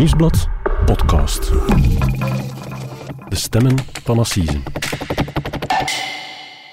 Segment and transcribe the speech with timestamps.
[0.00, 0.48] Nieuwsblad
[0.84, 1.50] podcast.
[3.28, 4.62] De stemmen van Assise.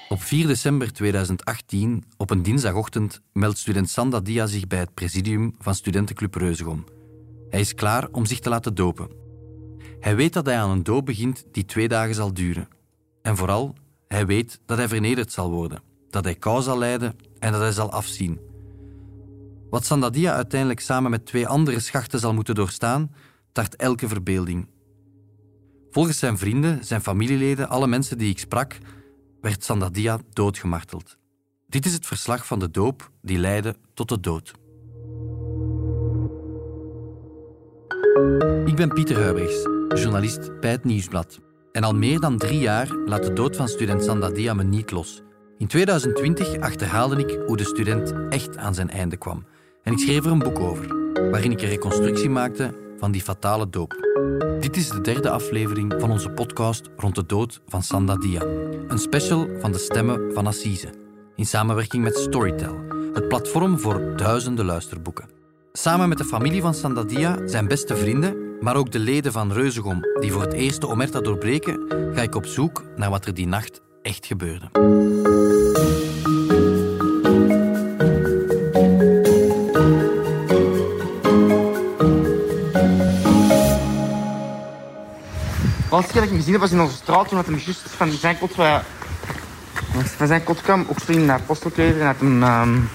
[0.08, 5.54] Op 4 december 2018, op een dinsdagochtend, meldt student Sanda Dia zich bij het presidium
[5.58, 6.84] van Studentenclub Reuzegom.
[7.48, 9.08] Hij is klaar om zich te laten dopen.
[10.00, 12.68] Hij weet dat hij aan een doop begint die twee dagen zal duren.
[13.22, 13.74] En vooral,
[14.06, 17.72] hij weet dat hij vernederd zal worden, dat hij kou zal lijden en dat hij
[17.72, 18.47] zal afzien.
[19.70, 23.14] Wat Sandadia uiteindelijk samen met twee andere schachten zal moeten doorstaan,
[23.52, 24.68] tart elke verbeelding.
[25.90, 28.78] Volgens zijn vrienden, zijn familieleden, alle mensen die ik sprak,
[29.40, 31.18] werd Sandadia doodgemarteld.
[31.66, 34.52] Dit is het verslag van de doop die leidde tot de dood.
[38.64, 41.40] Ik ben Pieter Huibrechts, journalist bij het Nieuwsblad.
[41.72, 45.22] En al meer dan drie jaar laat de dood van student Sandadia me niet los.
[45.58, 49.44] In 2020 achterhaalde ik hoe de student echt aan zijn einde kwam.
[49.88, 50.86] En ik schreef er een boek over,
[51.30, 53.94] waarin ik een reconstructie maakte van die fatale doop.
[54.60, 58.42] Dit is de derde aflevering van onze podcast rond de dood van Sanda Dia.
[58.88, 60.94] Een special van de stemmen van Assise.
[61.36, 62.76] In samenwerking met Storytel,
[63.12, 65.28] het platform voor duizenden luisterboeken.
[65.72, 69.52] Samen met de familie van Sanda Dia, zijn beste vrienden, maar ook de leden van
[69.52, 71.84] Reuzegom die voor het eerst de omerta doorbreken,
[72.14, 74.68] ga ik op zoek naar wat er die nacht echt gebeurde.
[85.98, 88.10] Laatste keer dat ik hem gezien heb was in onze straat toen hij juist van
[88.10, 88.78] zijn kot, eh,
[90.16, 92.88] van zijn kot kwam, ook zo in de apostelkleder en had hem um,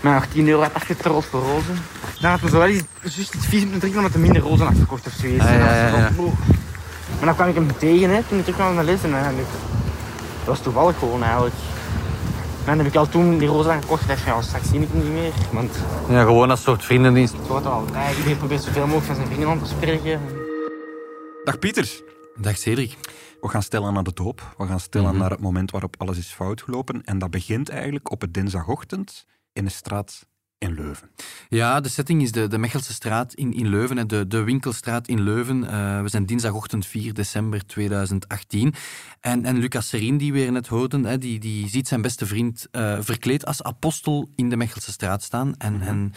[0.00, 1.78] nog 10 euro had afgetrold voor rozen.
[2.20, 4.66] Dan had hij zo wel eens juist iets vies moeten drinken omdat hij minder rozen
[4.66, 5.44] had gekocht of zoiets.
[5.44, 6.10] Ah, ja.
[7.16, 9.14] Maar dan kwam ik hem tegen hè, toen ik terug kwam naar de les en
[9.18, 9.36] eh, dat
[10.44, 11.54] was toevallig gewoon eigenlijk.
[12.64, 14.80] En dan heb ik al toen die rozen gekocht en dacht van ja, straks zie
[14.80, 15.32] ik hem niet meer.
[15.50, 15.76] Want
[16.08, 17.32] Ja, gewoon als soort vriendendienst.
[17.32, 20.20] het wordt al, nee, iedereen probeert zoveel mogelijk van zijn vrienden aan te spreken.
[21.48, 22.02] Dag Pieter.
[22.40, 22.96] Dag Cedric.
[23.40, 24.54] We gaan stilaan naar de doop.
[24.58, 25.18] We gaan stilaan Mhm.
[25.18, 27.02] naar het moment waarop alles is fout gelopen.
[27.04, 30.26] En dat begint eigenlijk op het dinsdagochtend in een straat
[30.58, 31.10] in Leuven.
[31.48, 35.20] Ja, de setting is de, de Mechelse straat in, in Leuven, de, de winkelstraat in
[35.22, 35.64] Leuven.
[35.70, 38.74] Eh, we zijn dinsdagochtend 4 december 2018.
[39.20, 42.66] En, en Lucas Serien, die we net hoorden, hè, die, die ziet zijn beste vriend
[42.70, 45.54] eh, verkleed als apostel in de Mechelse straat staan.
[45.58, 46.12] En, en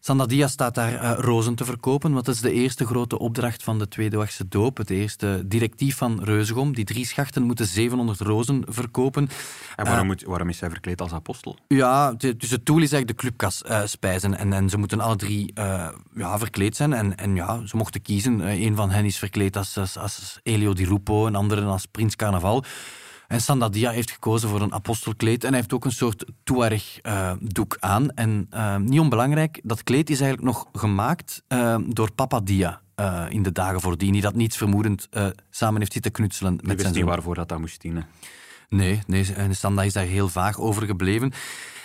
[0.00, 3.78] Sandadia staat daar eh, rozen te verkopen, want dat is de eerste grote opdracht van
[3.78, 4.76] de Tweede Wachse doop.
[4.76, 6.74] Het eerste directief van Reuzegom.
[6.74, 9.28] Die drie schachten moeten 700 rozen verkopen.
[9.76, 11.56] En waarom, moet, waarom is hij verkleed als apostel?
[11.68, 14.38] Ja, de- dus het doel is eigenlijk de clubkas eh, spijzen.
[14.38, 16.92] En, en ze moeten alle drie eh, ja, verkleed zijn.
[16.92, 18.40] En, en ja, ze mochten kiezen.
[18.40, 21.86] Eh, een van hen is verkleed als, als, als Elio Di Rupo, een andere als
[21.86, 22.64] Prins Carnaval.
[23.28, 25.42] En Sandadia heeft gekozen voor een apostelkleed.
[25.44, 28.10] En hij heeft ook een soort Tuareg-doek aan.
[28.10, 32.80] En eh, niet onbelangrijk, dat kleed is eigenlijk nog gemaakt eh, door Papa Dia.
[32.94, 36.60] eh, in de dagen voordien, die dat niets vermoedend eh, samen heeft zitten knutselen Ik
[36.60, 37.12] met wist zijn niet zoon.
[37.12, 38.06] waarvoor dat, dat moest dienen.
[38.68, 39.26] Nee, nee
[39.84, 41.32] is daar heel vaag over gebleven.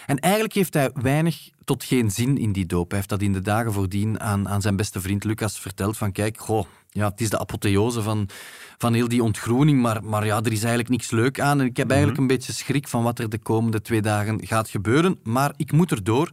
[0.05, 2.87] En eigenlijk heeft hij weinig tot geen zin in die doop.
[2.89, 5.97] Hij heeft dat in de dagen voordien aan, aan zijn beste vriend Lucas verteld.
[5.97, 8.29] Van kijk, goh, ja, het is de apotheose van,
[8.77, 11.59] van heel die ontgroening, maar, maar ja, er is eigenlijk niks leuk aan.
[11.59, 14.69] En ik heb eigenlijk een beetje schrik van wat er de komende twee dagen gaat
[14.69, 15.19] gebeuren.
[15.23, 16.31] Maar ik moet erdoor.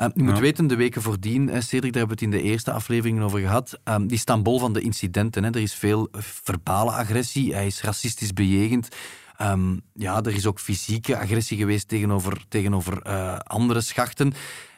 [0.00, 0.40] Uh, je moet Ja.
[0.40, 3.40] weten, de weken voordien, eh, Cedric, daar hebben we het in de eerste aflevering over
[3.40, 5.44] gehad, eh, die staan bol van de incidenten.
[5.44, 5.50] Hè.
[5.50, 8.88] Er is veel verbale agressie, hij is racistisch bejegend.
[9.36, 14.32] Ehm, ja, er is ook fysieke agressie geweest tegenover, tegenover eh, andere schachten.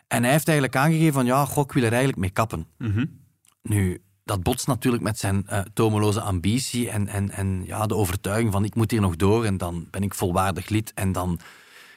[0.09, 2.67] En hij heeft eigenlijk aangegeven van, ja, goh, ik wil er eigenlijk mee kappen.
[2.79, 3.05] Mhm.
[3.63, 8.53] Nu, dat botst natuurlijk met zijn eh, tomeloze ambitie en, en, en ja, de overtuiging
[8.53, 11.39] van ik moet hier nog door en dan ben ik volwaardig lid en dan,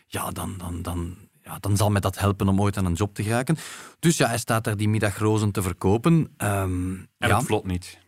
[0.07, 3.15] ja, dan, dan, dan, ja, dan zal mij dat helpen om ooit aan een job
[3.15, 3.57] te geraken.
[3.99, 6.33] Dus ja, hij staat daar die middag rozen te verkopen.
[6.37, 7.37] Ehm, En ja.
[7.37, 7.99] het vlot niet.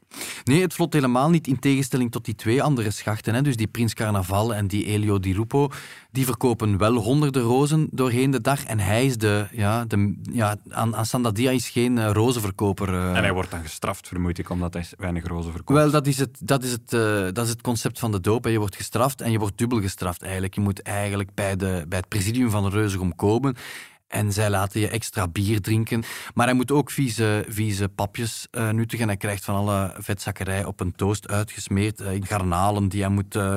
[0.43, 3.33] Nee, het vlot helemaal niet, in tegenstelling tot die twee andere schachten.
[3.33, 3.41] Hè.
[3.41, 5.69] Dus die Prins Carnaval en die Elio Di Rupo,
[6.11, 8.63] die verkopen wel honderden rozen doorheen de dag.
[8.63, 12.89] En hij is de, ja, de ja, aan, aan Sandadia is geen eh, rozenverkoper.
[12.93, 13.07] eh.
[13.15, 15.79] En hij wordt dan gestraft, vermoed ik, omdat hij weinig rozen verkoopt.
[15.79, 18.43] Wel, dat is, het, dat, is het, eh, dat is het concept van de doop.
[18.43, 18.49] hè.
[18.49, 20.53] Je wordt gestraft en je wordt dubbel gestraft eigenlijk.
[20.55, 23.55] Je moet eigenlijk bij, de, bij het presidium van de Reuzegom komen
[24.13, 26.03] en zij laten je extra bier drinken.
[26.33, 29.07] Maar hij moet ook vieze, vieze papjes eh, nuttigen.
[29.07, 31.99] Hij krijgt van alle vetzakkerij op een toast uitgesmeerd.
[31.99, 33.55] in garnalen die hij moet, eh,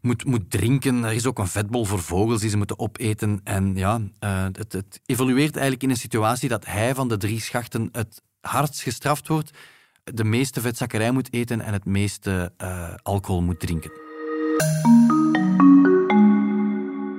[0.00, 1.04] moet, moet drinken.
[1.04, 3.40] Er is ook een vetbol voor vogels die ze moeten opeten.
[3.44, 4.00] En ja,
[4.52, 8.82] het, het evolueert eigenlijk in een situatie dat hij van de drie schachten het hardst
[8.82, 9.50] gestraft wordt
[10.04, 12.52] de meeste vetzakkerij moet eten en het meeste
[13.02, 13.90] alcohol moet drinken.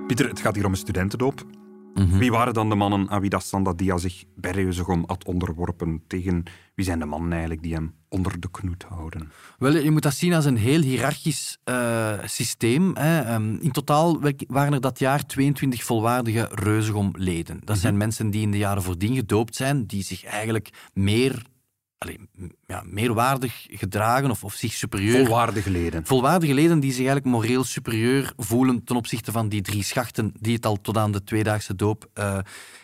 [0.07, 1.58] Pieter, het gaat hier om een studentendoop.
[1.93, 2.17] Mhm.
[2.17, 6.03] Wie waren dan de mannen aan wie dat Sandadia zich bij Reuzegom had onderworpen?
[6.07, 6.43] Tegen
[6.75, 9.31] wie zijn de mannen eigenlijk die hem onder de knoet houden?
[9.57, 12.95] Wel, je moet dat zien als een heel hiërarchisch eh, systeem.
[12.95, 13.19] Hè.
[13.19, 17.61] Ehm, in totaal waren er dat jaar 22 volwaardige Reuzegom-leden.
[17.63, 21.45] Dat zijn mensen die in de jaren voordien gedoopt zijn, die zich eigenlijk meer,
[21.99, 22.19] allee,
[22.67, 25.25] ja, meerwaardig gedragen of, of zich superieur...
[25.25, 26.05] Volwaardige leden.
[26.05, 30.55] Volwaardige leden die zich eigenlijk moreel superieur voelen ten opzichte van die drie schachten die
[30.55, 32.37] het al tot aan de tweedaagse doop eh,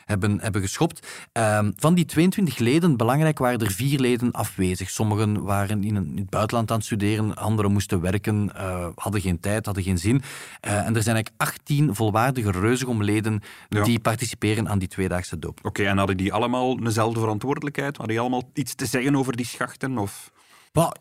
[0.05, 1.07] hebben, hebben geschopt.
[1.31, 4.89] Ehm, van die 22 leden, belangrijk, waren er vier leden afwezig.
[4.89, 9.21] Sommigen waren in, een- in het buitenland aan het studeren, anderen moesten werken, eh, hadden
[9.21, 10.21] geen tijd, hadden geen zin.
[10.61, 13.83] Eh, en er zijn eigenlijk 18 volwaardige reuzegomleden Ja.
[13.83, 15.59] die participeren aan die tweedaagse doop.
[15.63, 17.97] Oké, en hadden die allemaal dezelfde verantwoordelijkheid?
[17.97, 19.97] Hadden die allemaal iets te zeggen over die schachten?
[19.97, 20.31] Of...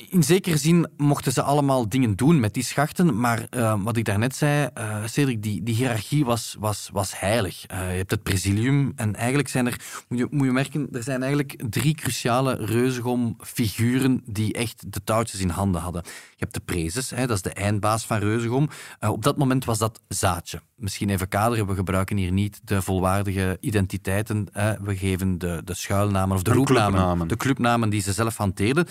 [0.09, 4.05] In zekere zin mochten ze allemaal dingen doen met die schachten, maar eh, wat ik
[4.05, 7.67] daarnet zei, eh Cedric, die, die hiërarchie was, was, was heilig.
[7.67, 11.03] Eh, je hebt het presilium en eigenlijk zijn er, moet je, moet je merken, er
[11.03, 16.03] zijn eigenlijk drie cruciale reuzegom-figuren die echt de touwtjes in handen hadden.
[16.05, 18.69] Je hebt de prezes, hè, dat is de eindbaas van reuzegom.
[19.01, 20.61] Op dat moment was dat zaadje.
[20.85, 24.47] Misschien even kaderen, we gebruiken hier niet de volwaardige identiteiten.
[24.53, 24.75] hè.
[24.83, 27.29] we geven de, de schuilnamen of de En roepnamen, clubnamen.
[27.29, 28.87] de clubnamen die ze zelf hanteerden.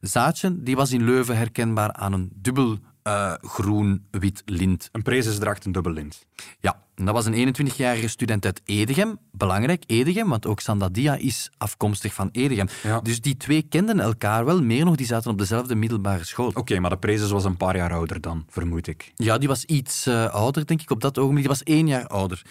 [0.00, 2.78] Zaadje, die was in Leuven herkenbaar aan een dubbel
[3.08, 4.88] eh, groen-wit lint.
[4.92, 6.26] Een prezes draagt een dubbel lint.
[6.60, 9.18] Ja, en dat was een 21-jarige student uit Edegem.
[9.32, 12.68] Belangrijk, Edegem, want ook Sandadia is afkomstig van Edegem.
[12.82, 13.00] Ja.
[13.00, 16.50] Dus die twee kenden elkaar wel, meer nog, die zaten op dezelfde middelbare school.
[16.54, 19.12] Oké, maar de prezes was een paar jaar ouder dan, vermoed ik.
[19.14, 21.46] Ja, die was iets eh, ouder, denk ik, op dat ogenblik.
[21.46, 22.42] Die was één jaar ouder.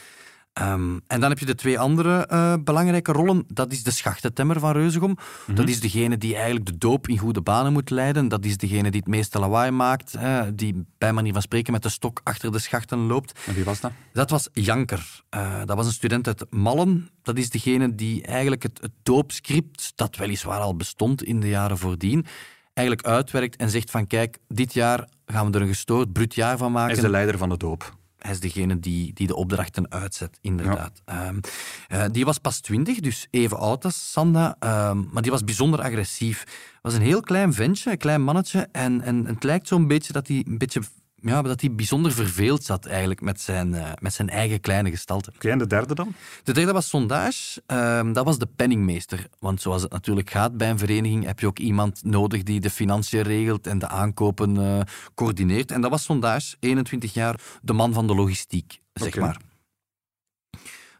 [0.57, 3.43] Ehm, en dan heb je de twee andere eh, belangrijke rollen.
[3.47, 5.17] Dat is de schachtentemmer van Reuzegom.
[5.53, 8.27] Dat is degene die eigenlijk de doop in goede banen moet leiden.
[8.27, 10.11] Dat is degene die het meeste lawaai maakt.
[10.11, 13.39] hè, die bij manier van spreken met de stok achter de schachten loopt.
[13.45, 13.91] En wie was dat?
[14.13, 15.21] Dat was Janker.
[15.29, 17.09] Eh, dat was een student uit Mallen.
[17.23, 21.77] Dat is degene die eigenlijk het, het doopscript, dat weliswaar al bestond in de jaren
[21.77, 22.25] voordien,
[22.73, 26.57] eigenlijk uitwerkt en zegt van kijk, dit jaar gaan we er een gestoord, bruut jaar
[26.57, 26.87] van maken.
[26.87, 27.95] Hij is de leider van de doop.
[28.17, 31.01] Hij is degene die, die de opdrachten uitzet, inderdaad.
[31.05, 31.39] Ehm,
[31.87, 35.81] eh, die was pas twintig, dus even oud als Sanda, ehm, maar die was bijzonder
[35.81, 36.43] agressief.
[36.81, 40.27] was een heel klein ventje, een klein mannetje, en, en het lijkt zo'n beetje dat
[40.27, 40.81] hij een beetje...
[41.21, 45.31] Ja, dat hij bijzonder verveeld zat eigenlijk met zijn, eh, met zijn eigen kleine gestalte.
[45.35, 46.13] Oké, en de derde dan?
[46.43, 47.61] De derde was Sondage.
[47.65, 49.27] Ehm, dat was de penningmeester.
[49.39, 52.69] Want zoals het natuurlijk gaat bij een vereniging, heb je ook iemand nodig die de
[52.69, 54.79] financiën regelt en de aankopen eh,
[55.15, 55.71] coördineert.
[55.71, 59.37] En dat was Sondage, 21 jaar, de man van de logistiek, zeg maar.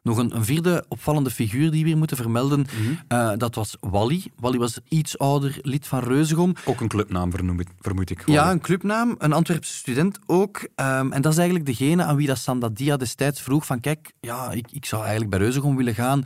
[0.03, 2.65] Nog een, een vierde opvallende figuur die we hier moeten vermelden,
[3.07, 4.23] eh, dat was Wally.
[4.39, 6.53] Wally was iets ouder lid van Reuzegom.
[6.65, 8.23] Ook een clubnaam, ik- vermoed ik.
[8.25, 10.67] Ja, een clubnaam, een Antwerpse student ook.
[10.75, 14.51] Ehm, en dat is eigenlijk degene aan wie dat Sandadia destijds vroeg van kijk, ja,
[14.51, 16.23] ik, ik zou eigenlijk bij Reuzegom willen gaan.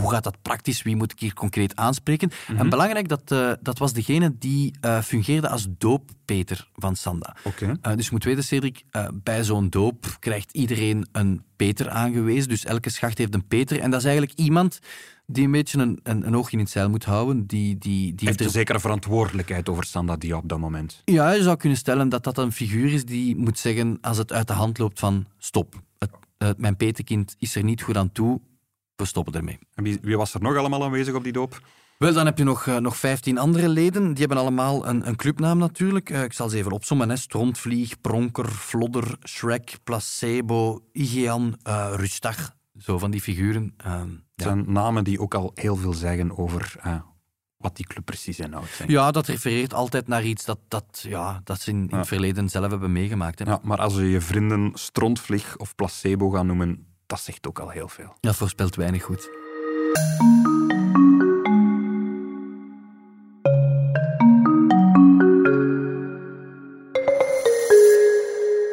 [0.00, 0.82] Hoe gaat dat praktisch?
[0.82, 2.30] Wie moet ik hier concreet aanspreken?
[2.56, 7.36] En belangrijk, dat, eh, dat was degene die eh, fungeerde als dooppeter van Sanda.
[7.82, 12.48] Eh, dus je moet weten, Cedric, bij zo'n doop krijgt iedereen een peter aangewezen.
[12.48, 13.80] Dus elke schacht heeft een peter.
[13.80, 14.78] En dat is eigenlijk iemand
[15.26, 17.46] die een beetje een, een, een oogje in het zeil moet houden.
[17.46, 21.02] Die, die, die heeft er- een zekere verantwoordelijkheid over Sandadia op dat moment.
[21.04, 24.32] ja, je zou kunnen stellen dat dat een figuur is die moet zeggen als het
[24.32, 25.82] uit de hand loopt van stop.
[25.98, 28.40] Het, het- mijn petekind is er niet goed aan toe,
[28.96, 29.58] we stoppen ermee.
[29.74, 31.60] En wie, wie was er nog allemaal aanwezig op die doop?
[31.98, 34.08] Wel, dan heb je nog, eh, nog 15 andere leden.
[34.08, 36.10] Die hebben allemaal een, een clubnaam natuurlijk.
[36.10, 37.08] Eh, ik zal ze even opzommen.
[37.08, 37.16] Hè.
[37.16, 42.54] Strontvlieg, Pronker, Flodder, Shrek, Placebo, Igean, eh Rustag.
[42.78, 43.74] Zo van die figuren.
[43.76, 44.44] Ehm, Het ja.
[44.44, 46.96] zijn namen die ook al heel veel zeggen over eh,
[47.56, 48.82] wat die club precies inhoudt.
[48.86, 51.96] ja, dat refereert altijd naar iets dat, dat, ja, dat ze in, in Ja.
[51.98, 53.38] het verleden zelf hebben meegemaakt.
[53.38, 53.44] Hè.
[53.44, 57.68] Ja, maar als je je vrienden strontvlieg of placebo gaan noemen, dat zegt ook al
[57.68, 58.16] heel veel.
[58.20, 59.28] Dat voorspelt weinig goed.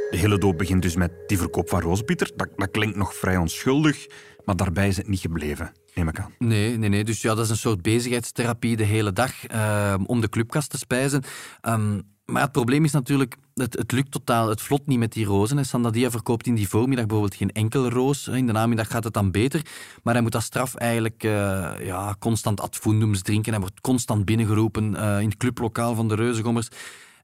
[0.09, 2.31] De hele doop begint dus met die verkoop van roosbitter.
[2.35, 4.07] Dat, dat klinkt nog vrij onschuldig,
[4.45, 6.33] maar daarbij is het niet gebleven, neem ik aan.
[6.39, 7.03] Nee, nee, nee.
[7.03, 10.77] Dus ja, dat is een soort bezigheidstherapie de hele dag eh, om de clubkast te
[10.77, 11.23] spijzen.
[11.61, 11.99] Ehm,
[12.31, 15.57] maar het probleem is natuurlijk, het, het lukt totaal, het vlot niet met die rozen.
[15.57, 18.27] En Sandadia verkoopt in die voormiddag bijvoorbeeld geen enkele roos.
[18.27, 19.65] In de namiddag gaat het dan beter.
[20.03, 23.51] Maar hij moet als straf eigenlijk eh, ja, constant ad fundums drinken.
[23.51, 26.67] Hij wordt constant binnengeroepen eh, in het clublokaal van de Reuzengommers.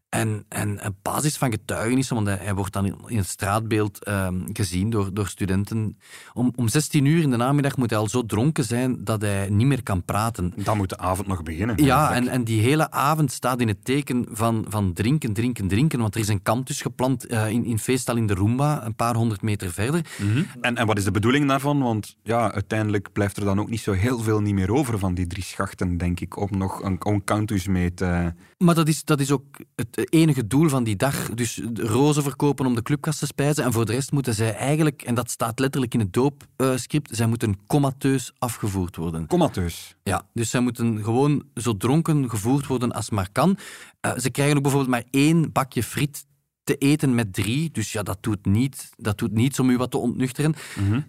[0.10, 4.04] En, en op basis van getuigenissen, want hij, hij wordt dan in, in het straatbeeld
[4.04, 5.98] ehm, gezien door, door studenten.
[6.34, 9.50] Om, om 16 uur in de namiddag moet hij al zo dronken zijn dat hij
[9.50, 10.54] niet meer kan praten.
[10.56, 11.84] Dan moet de avond nog beginnen.
[11.84, 16.00] Ja, en, en die hele avond staat in het teken van, van drinken, drinken, drinken.
[16.00, 19.16] Want er is een campus geplant eh, in, in Feestal in de Roomba, een paar
[19.16, 20.02] honderd meter verder.
[20.18, 20.44] Mhm.
[20.62, 21.80] en, en wat is de bedoeling daarvan?
[21.80, 25.14] Want ja, uiteindelijk blijft er dan ook niet zo heel veel niet meer over van
[25.14, 28.34] die drie schachten, denk ik, om nog een, cantus mee te...
[28.58, 29.46] Maar dat is, dat is ook
[29.76, 31.30] het enige doel van die dag.
[31.30, 33.64] Dus rozen verkopen om de clubkast te spijzen.
[33.64, 37.28] En voor de rest moeten zij eigenlijk, en dat staat letterlijk in het doopscript, zij
[37.28, 39.28] moeten comateus afgevoerd worden.
[39.28, 39.96] Comateus.
[40.04, 43.58] Ja, dus zij moeten gewoon zo dronken gevoerd worden als maar kan.
[44.00, 46.26] Eh, ze krijgen ook bijvoorbeeld maar één bakje friet
[46.68, 47.72] te eten met drie.
[47.72, 50.56] Dus ja, dat doet, niet, dat doet niets om u wat te ontnuchteren.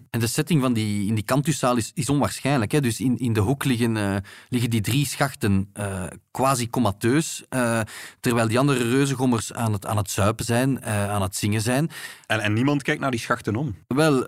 [0.09, 2.71] En de setting van die, in die kantuszaal is, is onwaarschijnlijk.
[2.71, 2.81] Hè?
[2.81, 4.15] Dus in, in de hoek liggen, eh,
[4.49, 7.79] liggen die drie schachten eh, quasi comateus, eh,
[8.19, 11.89] terwijl die andere reuzengommers aan het, aan het zuipen zijn, aan het zingen zijn.
[12.27, 13.75] En, en niemand kijkt naar die schachten om.
[13.87, 14.27] Wel,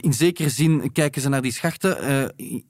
[0.00, 1.96] in zekere zin kijken ze naar die schachten.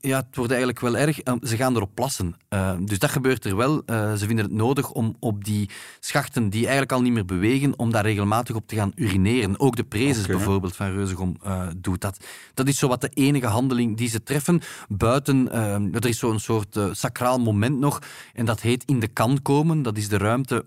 [0.01, 1.19] Ja, het wordt eigenlijk wel erg.
[1.43, 2.37] Ze gaan erop plassen.
[2.81, 3.83] Dus dat gebeurt er wel.
[3.87, 7.91] Ze vinden het nodig om op die schachten, die eigenlijk al niet meer bewegen, om
[7.91, 9.61] daar regelmatig op te gaan urineren.
[9.61, 12.25] Ook de prezes bijvoorbeeld van Reuzegom eh, doet dat.
[12.55, 14.61] Dat is zo wat de enige handeling die ze treffen.
[14.89, 18.03] Buiten, eh, er is zo'n soort eh, sacraal moment nog,
[18.35, 19.83] en dat heet in de kan komen.
[19.83, 20.65] Dat is de ruimte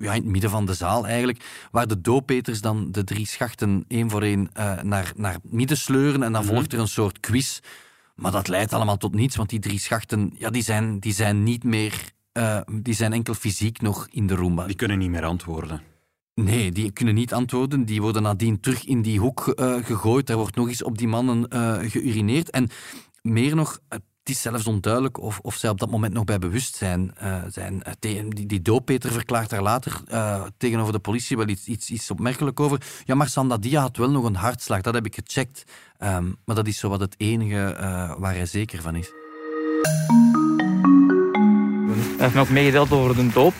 [0.00, 3.84] ja, in het midden van de zaal eigenlijk, waar de doopeters dan de drie schachten
[3.88, 4.50] één voor één
[4.82, 7.60] naar, naar midden sleuren en dan volgt er een soort quiz.
[8.14, 11.42] Maar dat leidt allemaal tot niets, want die drie schachten ja, die zijn, die zijn
[11.42, 12.14] niet meer...
[12.72, 14.66] die zijn enkel fysiek nog in de Roomba.
[14.66, 15.95] Die kunnen niet meer antwoorden.
[16.42, 17.84] Nee, die kunnen niet antwoorden.
[17.84, 20.30] Die worden nadien terug in die hoek eh, gegooid.
[20.30, 22.50] Er wordt nog eens op die mannen eh, geurineerd.
[22.50, 22.68] En
[23.22, 27.14] meer nog, het is zelfs onduidelijk of, of zij op dat moment nog bij bewustzijn
[27.16, 27.82] eh, zijn.
[27.98, 30.00] Die, die dooppeter verklaart daar later
[30.56, 32.80] tegenover de politie wel iets, iets, iets opmerkelijk over.
[33.04, 35.64] Ja, maar Sandadia had wel nog een hartslag, dat heb ik gecheckt.
[35.98, 37.74] Ehm, maar dat is zo wat het enige
[38.18, 39.10] waar hij zeker van is.
[42.16, 43.54] Hij heeft me ook meegedeeld over de doop.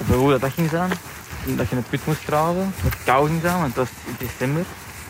[0.00, 0.90] Over hoe dat, dat ging zijn.
[1.44, 2.74] Dat je in het put moest graven.
[2.82, 4.64] Dat het koud ging zijn, want het was in december.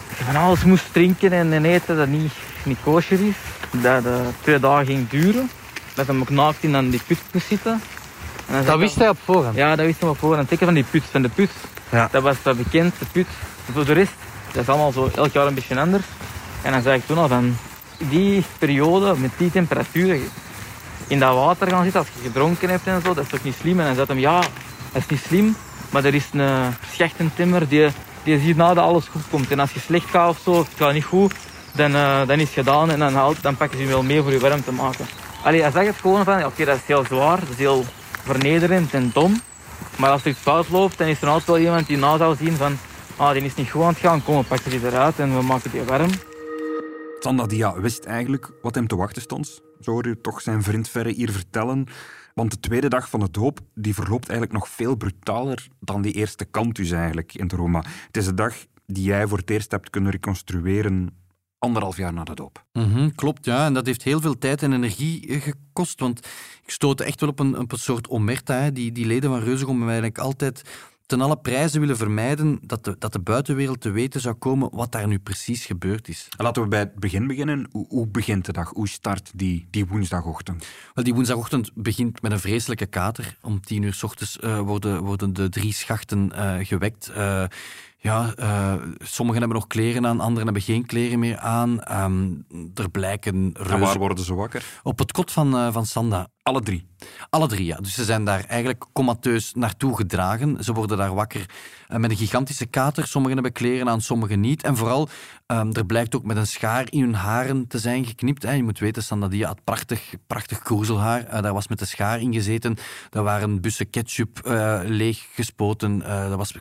[0.08, 2.32] Dat je van alles moest drinken en, en eten dat niet,
[2.62, 3.34] niet kosher is.
[3.70, 5.50] Dat het twee dagen ging duren.
[5.94, 7.82] Dat hij ook naakt in aan die put moest zitten.
[8.46, 9.56] En Dat wist hij op voorhand.
[9.56, 10.48] Ja, dat wist hij op voorhand.
[10.48, 11.02] Zeker van die put.
[11.10, 11.50] Van de put.
[11.88, 12.08] Ja.
[12.10, 13.26] Dat was dat bekend, de put.
[13.72, 14.12] Voor de rest,
[14.52, 16.04] dat is allemaal zo elk jaar een beetje anders.
[16.62, 17.56] En dan zei ik toen al van,
[18.08, 20.18] die periode met die temperatuur,
[21.06, 23.54] in dat water gaan zitten als je gedronken hebt en zo, dat is toch niet
[23.60, 23.80] slim?
[23.80, 24.40] En dan zei hij, ja,
[24.92, 25.56] dat is niet slim,
[25.90, 27.88] maar er is een schachtentimmer die,
[28.22, 29.50] die ziet na dat alles goed komt.
[29.50, 31.34] En als je slecht gaat of zo, het gaat niet goed,
[31.74, 34.22] dan, eh, dan is het gedaan en dan, haalt, dan pakken ze je wel mee
[34.22, 35.06] voor je warm te maken.
[35.42, 37.84] Allee, hij zag het gewoon van, oké, dat is heel zwaar, dat is heel
[38.22, 39.40] vernederend en dom.
[39.96, 42.36] Maar als er iets fout loopt, dan is er altijd wel iemand die na zou
[42.36, 42.78] zien van,
[43.16, 45.42] ah, die is niet goed aan het gaan, kom, we pakken die eruit en we
[45.42, 46.10] maken die warm.
[47.18, 49.60] Sandadia wist eigenlijk wat hem te wachten stond.
[49.80, 51.86] Zo hoor je toch zijn vriend Verre hier vertellen.
[52.34, 56.12] Want de tweede dag van de doop die verloopt eigenlijk nog veel brutaler dan die
[56.12, 57.84] eerste kantus eigenlijk in Roma.
[58.06, 58.54] Het is de dag
[58.86, 61.14] die jij voor het eerst hebt kunnen reconstrueren
[61.60, 62.64] anderhalf jaar na de doop.
[62.72, 63.66] Mhm, klopt, ja.
[63.66, 66.00] En dat heeft heel veel tijd en energie eh, gekost.
[66.00, 66.18] Want
[66.62, 68.54] ik stootte echt wel op een, een soort omerta.
[68.54, 68.72] Hè.
[68.72, 70.62] Die, die leden van Reuzegom hebben eigenlijk altijd
[71.10, 74.92] ten alle prijzen willen vermijden dat de, dat de buitenwereld te weten zou komen wat
[74.92, 76.28] daar nu precies gebeurd is.
[76.36, 77.68] Laten we bij het begin beginnen.
[77.70, 78.70] Hoe, hoe begint de dag?
[78.70, 80.66] Hoe start die, die woensdagochtend?
[80.94, 83.36] Wel, die woensdagochtend begint met een vreselijke kater.
[83.42, 87.08] Om tien uur s ochtends eh, worden, worden de drie schachten eh, gewekt.
[87.08, 87.44] Eh,
[88.02, 91.82] ja, eh, sommigen hebben nog kleren aan, anderen hebben geen kleren meer aan.
[91.82, 92.32] Ehm,
[92.74, 93.80] er blijken En reuzen...
[93.80, 94.64] waar worden ze wakker?
[94.82, 96.28] Op het kot van, eh, van Sanda.
[96.42, 96.86] Alle drie.
[97.30, 97.76] Alle drie, ja.
[97.76, 100.64] Dus ze zijn daar eigenlijk comateus naartoe gedragen.
[100.64, 101.46] Ze worden daar wakker
[101.88, 103.06] eh, met een gigantische kater.
[103.06, 104.62] Sommigen hebben kleren aan, sommigen niet.
[104.62, 105.08] En vooral,
[105.46, 108.42] ehm, er blijkt ook met een schaar in hun haren te zijn geknipt.
[108.42, 108.52] Hè.
[108.52, 111.24] Je moet weten, Sandadia had prachtig, prachtig kroezelhaar.
[111.24, 112.76] Eh, daar was met de schaar in gezeten.
[113.10, 114.40] Daar waren bussen ketchup
[114.84, 115.98] leeggespoten.
[115.98, 116.52] Daar was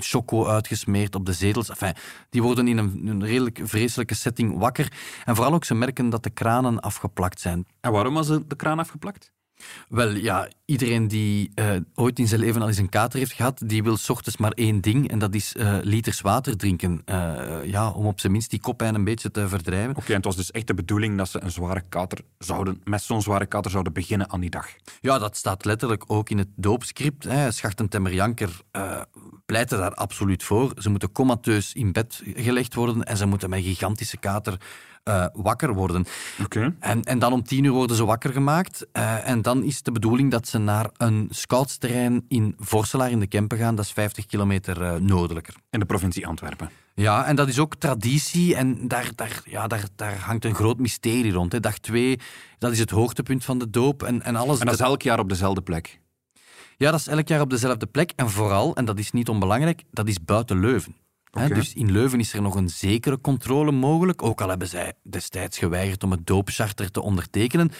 [0.00, 1.68] choco uitgesmeerd op de zetels.
[1.68, 1.94] Enfin,
[2.30, 4.92] die worden in een, een redelijk vreselijke setting wakker.
[5.24, 7.66] En vooral ook, ze merken dat de kranen afgeplakt zijn.
[7.80, 9.32] En waarom was de, de kraan afgeplakt?
[9.88, 13.62] Wel ja, iedereen die eh, ooit in zijn leven al eens een kater heeft gehad,
[13.64, 17.02] die wil 's ochtends maar één ding en dat is eh, liters water drinken.
[17.04, 19.96] Eh, ja, om op zijn minst die koppijn een beetje te verdrijven.
[19.96, 23.02] Oké, en het was dus echt de bedoeling dat ze een zware kater zouden, met
[23.02, 24.68] zo'n zware kater zouden beginnen aan die dag.
[25.00, 27.24] Ja, dat staat letterlijk ook in het doopscript.
[27.24, 27.50] Hè.
[27.50, 29.00] Schachtentemmer Janker eh,
[29.46, 30.72] pleiten daar absoluut voor.
[30.76, 34.60] Ze moeten comateus in bed gelegd worden en ze moeten met gigantische kater
[35.08, 36.06] uh, wakker worden.
[36.80, 38.86] En, en dan om tien uur worden ze wakker gemaakt.
[38.92, 43.26] Uh, en dan is de bedoeling dat ze naar een scoutsterrein in Vorselaar in de
[43.26, 43.74] Kempen gaan.
[43.74, 45.54] Dat is 50 kilometer uh, noordelijker.
[45.70, 46.70] In de provincie Antwerpen.
[46.94, 50.78] Ja, en dat is ook traditie en daar, daar, ja, daar, daar hangt een groot
[50.78, 51.52] mysterie rond.
[51.52, 51.60] Hè.
[51.60, 52.18] Dag twee,
[52.58, 54.58] dat is het hoogtepunt van de doop en, en alles.
[54.58, 56.00] En dat is elk jaar op dezelfde plek?
[56.76, 58.12] Ja, dat is elk jaar op dezelfde plek.
[58.16, 60.96] En vooral, en dat is niet onbelangrijk, dat is buiten Leuven.
[61.30, 61.48] Okay.
[61.48, 65.58] dus in Leuven is er nog een zekere controle mogelijk, ook al hebben zij destijds
[65.58, 67.70] geweigerd om het doopcharter te ondertekenen.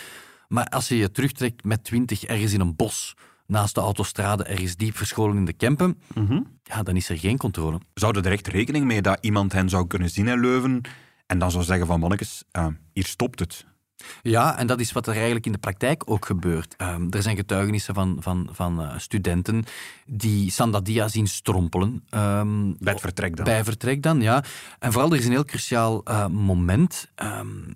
[0.49, 4.77] Maar als je je terugtrekt met twintig ergens in een bos, naast de autostrade, ergens
[4.77, 6.59] diep verscholen in de Kempen, mm -hmm.
[6.63, 7.81] ja, dan is er geen controle.
[7.95, 10.81] Zouden er echt rekening mee dat iemand hen zou kunnen zien in Leuven
[11.27, 13.67] en dan zou zeggen van mannetjes, uh, hier stopt het.
[14.23, 16.75] Ja, en dat is wat er eigenlijk in de praktijk ook gebeurt.
[16.79, 19.65] Um, er zijn getuigenissen van, van, van uh, studenten
[20.07, 22.05] die Sandadia zien strompelen.
[22.11, 23.45] Um, bij het vertrek dan?
[23.45, 24.45] Bij vertrek dan, ja.
[24.79, 27.09] En vooral, er is een heel cruciaal uh, moment.
[27.23, 27.73] Um,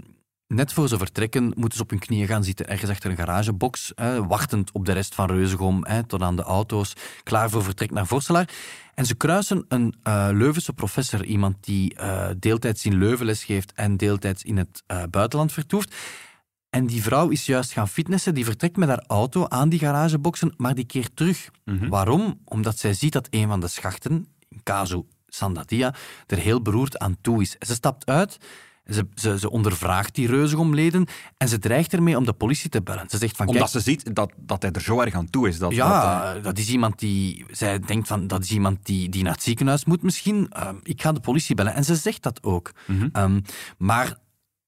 [0.54, 3.94] net voor ze vertrekken moeten ze op hun knieën gaan zitten, ergens achter een garagebox,
[3.94, 6.92] eh, wachtend op de rest van Reuzegom, eh, tot aan de auto's,
[7.22, 8.48] klaar voor vertrek naar Vorselaar.
[8.94, 13.72] En ze kruisen een uh, Leuvense professor, iemand die uh, deeltijds in Leuven les geeft
[13.72, 15.94] en deeltijds in het uh, buitenland vertoeft.
[16.70, 20.54] En die vrouw is juist gaan fitnessen, die vertrekt met haar auto aan die garageboxen,
[20.56, 21.50] maar die keert terug.
[21.64, 21.88] Mm -hmm.
[21.88, 22.40] Waarom?
[22.44, 24.26] Omdat zij ziet dat een van de schachten,
[24.62, 25.94] Kazu Sandatia,
[26.26, 27.56] er heel beroerd aan toe is.
[27.58, 28.38] Ze stapt uit
[28.86, 33.08] ze, ze, ze, ondervraagt die reuzegomleden en ze dreigt ermee om de politie te bellen.
[33.08, 35.48] Ze zegt van, Omdat kijk, ze ziet dat, dat hij er zo erg aan toe
[35.48, 35.58] is.
[35.58, 37.44] Dat, ja, dat, dat, is iemand die...
[37.50, 40.50] Zij denkt van, dat is iemand die, die naar het ziekenhuis moet misschien.
[40.56, 41.74] Uh, ik ga de politie bellen.
[41.74, 42.72] En ze zegt dat ook.
[42.86, 43.22] Mm -hmm.
[43.22, 43.42] um,
[43.78, 44.20] maar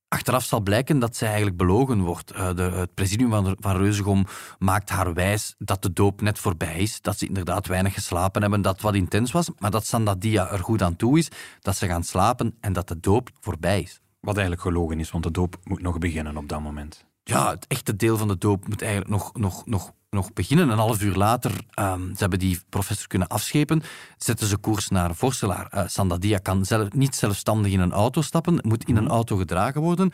[0.09, 2.33] achteraf zal blijken dat zij eigenlijk belogen wordt.
[2.35, 4.27] Uh, de, het presidium van, van Reuzegom
[4.59, 7.01] maakt haar wijs dat de doop net voorbij is.
[7.01, 9.51] Dat ze inderdaad weinig geslapen hebben, dat het wat intens was.
[9.59, 11.29] Maar dat Sandadia er goed aan toe is.
[11.61, 14.03] Dat ze gaan slapen en dat de doop voorbij is.
[14.25, 17.05] Wat eigenlijk gelogen is, want de doop moet nog beginnen op dat moment.
[17.25, 20.69] Ja, het echte deel van de doop moet eigenlijk nog, nog, nog, nog beginnen.
[20.69, 23.83] Een half uur later, um, ze hebben die professor kunnen afschepen,
[24.17, 25.73] zetten ze koers naar Vorselaar.
[25.75, 29.81] Uh, Sandadia kan zelf, niet zelfstandig in een auto stappen, moet in een auto gedragen
[29.81, 30.13] worden.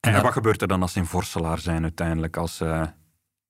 [0.00, 2.60] En, en wat gebeurt er dan als ze in Vorselaar zijn uiteindelijk, als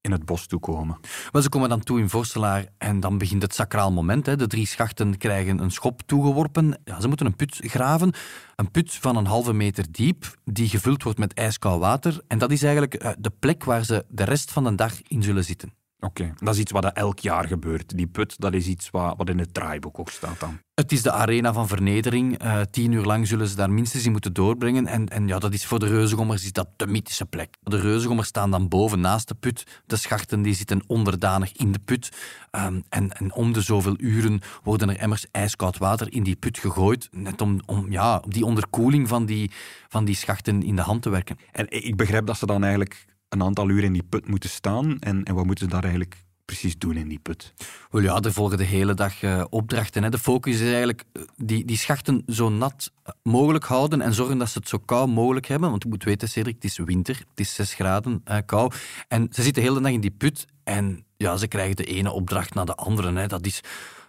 [0.00, 0.98] in het bos toekomen?
[1.30, 4.26] Wel, ze komen dan toe in Vorselaar en dan begint het sacraal moment.
[4.26, 4.36] Hè.
[4.36, 6.80] De drie schachten krijgen een schop toegeworpen.
[6.84, 8.12] Ja, ze moeten een put graven.
[8.56, 12.20] Een put van een halve meter diep, die gevuld wordt met ijskoud water.
[12.26, 15.44] En dat is eigenlijk de plek waar ze de rest van de dag in zullen
[15.44, 15.79] zitten.
[16.00, 16.34] Oké, okay.
[16.38, 17.96] dat is iets wat elk jaar gebeurt.
[17.96, 20.60] Die put, dat is iets wat, wat in het draaiboek ook staat dan.
[20.74, 22.44] Het is de arena van vernedering.
[22.44, 24.86] Uh, tien uur lang zullen ze daar minstens in moeten doorbrengen.
[24.86, 27.56] En, en ja, dat is voor de reuzengommers is dat de mythische plek.
[27.62, 29.82] De reuzengommers staan dan boven naast de put.
[29.86, 32.12] De schachten die zitten onderdanig in de put.
[32.50, 36.58] Um, en, en om de zoveel uren worden er emmers ijskoud water in die put
[36.58, 37.08] gegooid.
[37.10, 39.50] Net om, om ja, die onderkoeling van die,
[39.88, 41.38] van die schachten in de hand te werken.
[41.52, 44.98] En ik begrijp dat ze dan eigenlijk een aantal uur in die put moeten staan.
[44.98, 47.54] En, en wat moeten ze daar eigenlijk precies doen in die put?
[47.90, 50.02] Wel ja, er volgen de hele dag uh, opdrachten.
[50.02, 50.10] Hè.
[50.10, 51.04] De focus is eigenlijk
[51.36, 55.46] die, die schachten zo nat mogelijk houden en zorgen dat ze het zo koud mogelijk
[55.46, 55.70] hebben.
[55.70, 58.72] Want je moet weten, Cedric, het is winter, het is 6 graden uh, kou.
[59.08, 62.10] En ze zitten de hele dag in die put en ja, ze krijgen de ene
[62.10, 63.12] opdracht na de andere.
[63.12, 63.26] Hè.
[63.26, 63.60] Dat is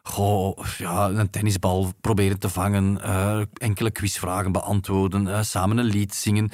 [0.03, 3.01] goh, ja, een tennisbal proberen te vangen,
[3.53, 6.51] enkele quizvragen beantwoorden, samen een lied zingen.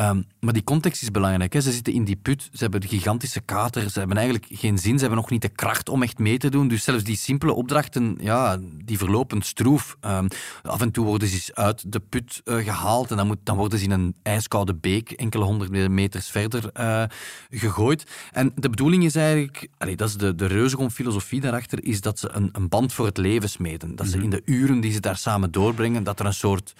[0.00, 1.52] Um, maar die context is belangrijk.
[1.52, 1.60] Hè.
[1.60, 4.94] Ze zitten in die put, ze hebben de gigantische kater, ze hebben eigenlijk geen zin,
[4.94, 6.68] ze hebben nog niet de kracht om echt mee te doen.
[6.68, 9.96] Dus zelfs die simpele opdrachten, ja, die verlopen stroef.
[10.00, 10.28] Um,
[10.62, 13.78] af en toe worden ze uit de put uh, gehaald en dan, moet, dan worden
[13.78, 17.04] ze in een ijskoude beek enkele honderden meters verder uh,
[17.50, 18.10] gegooid.
[18.32, 22.30] En de bedoeling is eigenlijk, allee, dat is de, de reuzegom-filosofie daarachter, is dat ze
[22.32, 23.96] een, een band voor het leven smeden.
[23.96, 26.74] Dat ze in de uren die ze daar samen doorbrengen, dat er een soort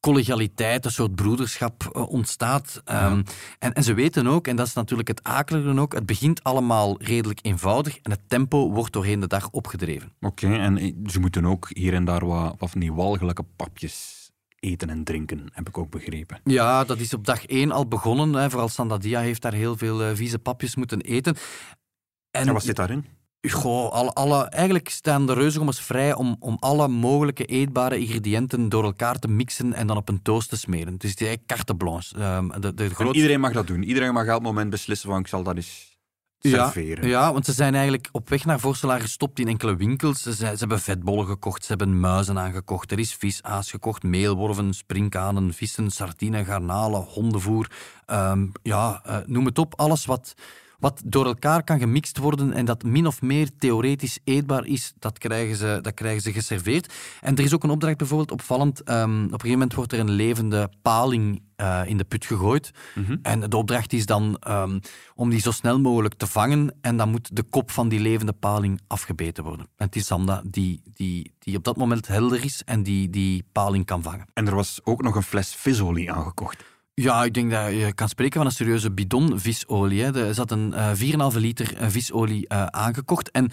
[0.00, 2.82] collegialiteit, een soort broederschap uh, ontstaat.
[2.84, 3.10] Ja.
[3.10, 3.22] Um,
[3.58, 7.02] en, en ze weten ook, en dat is natuurlijk het akelige ook, het begint allemaal
[7.02, 10.12] redelijk eenvoudig en het tempo wordt doorheen de dag opgedreven.
[10.20, 14.30] Oké, okay, en ze moeten ook hier en daar wat, wat van die walgelijke papjes
[14.58, 16.40] eten en drinken, heb ik ook begrepen.
[16.44, 18.34] Ja, dat is op dag één al begonnen.
[18.34, 18.50] Hè.
[18.50, 21.36] Vooral Sandadia heeft daar heel veel uh, vieze papjes moeten eten.
[22.30, 23.04] En, en wat zit daarin?
[23.48, 28.84] Goh, alle, alle, eigenlijk staan de reuzengommers vrij om, om alle mogelijke eetbare ingrediënten door
[28.84, 30.98] elkaar te mixen en dan op een toast te smeren.
[30.98, 32.22] Dus het is eigenlijk carte blanche.
[32.22, 33.16] Um, de, de grootste...
[33.16, 33.82] Iedereen mag dat doen.
[33.82, 35.98] Iedereen mag op elk moment beslissen van ik zal dat eens
[36.38, 37.08] serveren.
[37.08, 40.22] Ja, ja, want ze zijn eigenlijk op weg naar Vorselaar gestopt in enkele winkels.
[40.22, 42.92] Ze, ze, hebben vetbollen gekocht, ze hebben muizen aangekocht.
[42.92, 47.70] Er is visaas gekocht, meelworven, springkanen, vissen, sardine, garnalen, hondenvoer.
[48.06, 49.74] Um, ja, uh, noem het op.
[49.76, 50.34] Alles wat
[50.80, 55.18] wat door elkaar kan gemixt worden en dat min of meer theoretisch eetbaar is, dat
[55.18, 56.92] krijgen ze, dat krijgen ze geserveerd.
[57.20, 58.88] En er is ook een opdracht bijvoorbeeld opvallend.
[58.88, 62.70] Um, op een gegeven moment wordt er een levende paling uh, in de put gegooid.
[62.94, 63.16] Mhm.
[63.22, 64.80] En de opdracht is dan um,
[65.14, 66.74] om die zo snel mogelijk te vangen.
[66.80, 69.66] En dan moet de kop van die levende paling afgebeten worden.
[69.76, 73.44] En het is Sanda die, die, die op dat moment helder is en die die
[73.52, 74.26] paling kan vangen.
[74.34, 76.64] En er was ook nog een fles visolie aangekocht.
[77.00, 80.04] Ja, ik denk dat je kan spreken van een serieuze bidon visolie.
[80.04, 83.30] Er zat een uh, 4,5 liter uh, visolie uh, aangekocht.
[83.30, 83.50] En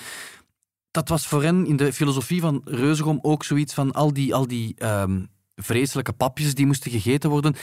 [0.91, 4.47] dat was voor hen in de filosofie van Reuzegom ook zoiets van al die, al
[4.47, 7.55] die um, vreselijke papjes die moesten gegeten worden.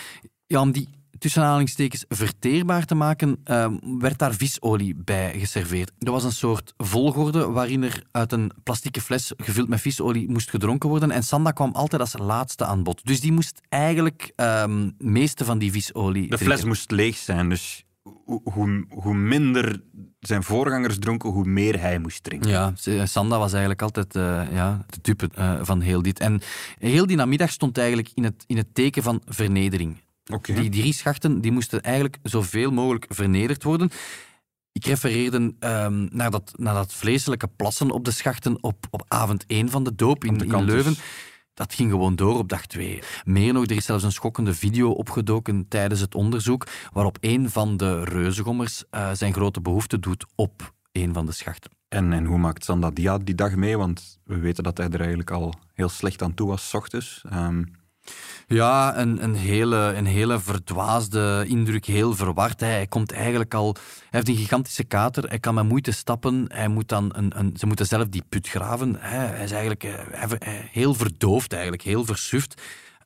[0.47, 0.89] Ja, om die
[1.25, 3.67] tussen aanhalingstekens verteerbaar te maken, uh,
[3.99, 5.93] werd daar visolie bij geserveerd.
[5.99, 10.51] Er was een soort volgorde waarin er uit een plastieke fles gevuld met visolie moest
[10.51, 11.11] gedronken worden.
[11.11, 13.07] En Sanda kwam altijd als laatste aan bod.
[13.07, 16.31] Dus die moest eigenlijk um, meeste van die visolie.
[16.31, 17.85] De fles moest leeg zijn, dus
[18.25, 19.83] hoe, hoe minder
[20.21, 22.51] zijn voorgangers dronken, hoe meer hij moest drinken.
[22.51, 22.73] Ja,
[23.07, 26.19] Sanda was eigenlijk altijd uh, ja, de type uh, van heel dit.
[26.19, 26.41] En
[26.79, 30.03] heel die namiddag stond eigenlijk in het, in het teken van vernedering.
[30.33, 30.57] Okay.
[30.57, 33.91] Die drie schachten die moesten eigenlijk zoveel mogelijk vernederd worden.
[34.73, 39.45] Ik refereerde um, naar, dat, naar dat vleeselijke plassen op de schachten op, op avond
[39.47, 40.97] 1 van de doop in, de in Leuven.
[41.55, 43.03] Dat ging gewoon door op dag 2.
[43.25, 47.77] Meer nog, er is zelfs een schokkende video opgedoken tijdens het onderzoek, waarop een van
[47.77, 51.71] de reuzengommers uh, zijn grote behoefte doet op een van de schachten.
[51.89, 53.77] En, en hoe maakt Sandadia die dag mee?
[53.77, 57.25] Want we weten dat hij er eigenlijk al heel slecht aan toe was, s ochtends.
[57.33, 57.83] Um,
[58.47, 62.61] ja, een, een, hele, een hele verdwaasde indruk, heel verward.
[62.61, 63.73] Hij komt eigenlijk al...
[63.75, 66.45] Hij heeft een gigantische kater, hij kan met moeite stappen.
[66.49, 68.97] Hij moet dan een, een, ze moeten zelf die put graven.
[68.99, 69.89] Hij is eigenlijk
[70.71, 72.63] heel verdoofd, eigenlijk, heel versuft.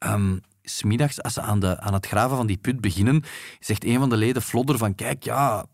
[0.06, 3.22] Um, smiddags, als ze aan, de, aan het graven van die put beginnen,
[3.60, 5.66] zegt een van de leden Flodder van kijk, ja,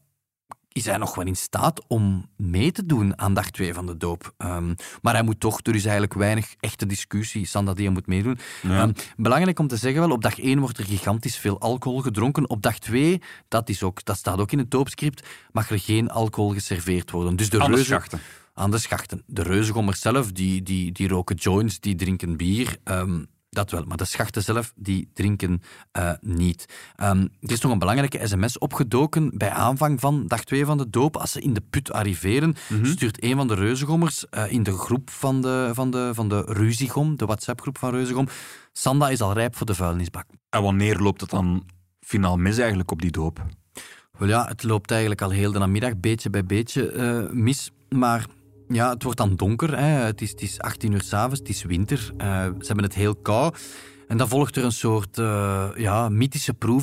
[0.75, 3.97] is hij nog wel in staat om mee te doen aan dag 2 van de
[3.97, 4.35] doop.
[4.39, 8.39] Um, maar hij moet toch, er is eigenlijk weinig echte discussie, Sanda die moet meedoen.
[8.63, 8.83] Ja.
[8.83, 12.49] Um, belangrijk om te zeggen wel, op dag 1 wordt er gigantisch veel alcohol gedronken.
[12.51, 16.11] Op dag 2, dat, is ook, dat staat ook in het doopscript, mag er geen
[16.11, 17.37] alcohol geserveerd worden.
[17.37, 18.21] Dus de aan reuzen, de schachten.
[18.55, 19.23] Aan de schachten.
[19.27, 22.77] De reuzengommers zelf, die, die, die roken joints, die drinken bier.
[22.85, 25.63] Um, dat wel, maar de schachten zelf, die drinken
[25.99, 26.65] uh, niet.
[27.03, 30.91] Um, er is nog een belangrijke sms opgedoken bij aanvang van dag 2 van de
[30.91, 31.17] doop.
[31.17, 32.75] Als ze in de put arriveren, Mhm.
[32.75, 32.93] mm -hmm.
[32.93, 36.43] stuurt een van de reuzengommers uh, in de groep van de, van de, van de
[36.47, 38.29] Ruziegom, de WhatsApp-groep van Reuzegom,
[38.73, 40.27] Sanda is al rijp voor de vuilnisbak.
[40.51, 41.67] En wanneer loopt het dan
[42.01, 43.45] finaal mis eigenlijk op die doop?
[44.19, 47.71] Wel ja, het loopt eigenlijk al heel de namiddag, beetje bij beetje, uh, mis.
[47.89, 48.27] Maar
[48.69, 49.79] ja, het wordt dan donker.
[49.79, 49.85] Hè.
[49.85, 52.11] Het, is, het is 18 uur s'avonds, het is winter.
[52.19, 53.59] Uh, ze hebben het heel koud.
[54.09, 56.83] En dan volgt er een soort uh, ja, mythische proef.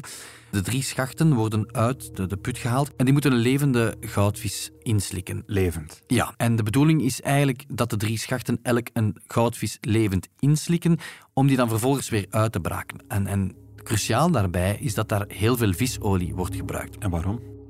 [0.50, 4.70] De drie schachten worden uit de, de, put gehaald en die moeten een levende goudvis
[4.80, 5.44] inslikken.
[5.46, 6.02] Levend?
[6.08, 10.98] Ja, en de bedoeling is eigenlijk dat de drie schachten elk een goudvis levend inslikken,
[11.34, 12.98] om die dan vervolgens weer uit te braken.
[13.08, 16.98] En, en cruciaal daarbij is dat daar heel veel visolie wordt gebruikt.
[16.98, 17.61] En waarom?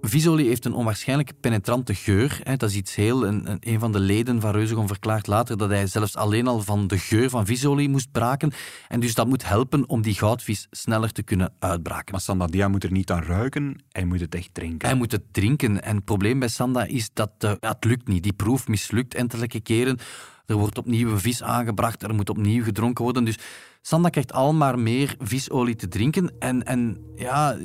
[0.00, 2.40] Visolie heeft een onwaarschijnlijk penetrante geur.
[2.56, 3.26] Dat is iets heel...
[3.26, 6.86] Een, een van de leden van Reuzegom verklaart later dat hij zelfs alleen al van
[6.86, 8.52] de geur van visolie moest braken.
[8.88, 12.12] En dus dat moet helpen om die goudvis sneller te kunnen uitbraken.
[12.12, 14.88] Maar Sandadia moet er niet aan ruiken, hij moet het echt drinken.
[14.88, 15.82] Hij moet het drinken.
[15.82, 18.22] En het probleem bij Sanda is dat uh, het lukt niet.
[18.22, 19.98] Die proef mislukt enkele keren.
[20.46, 23.24] Er wordt opnieuw een vis aangebracht, er moet opnieuw gedronken worden.
[23.24, 23.38] Dus
[23.82, 26.32] Sanda krijgt al maar meer visolie te drinken.
[26.38, 27.56] En, en ja,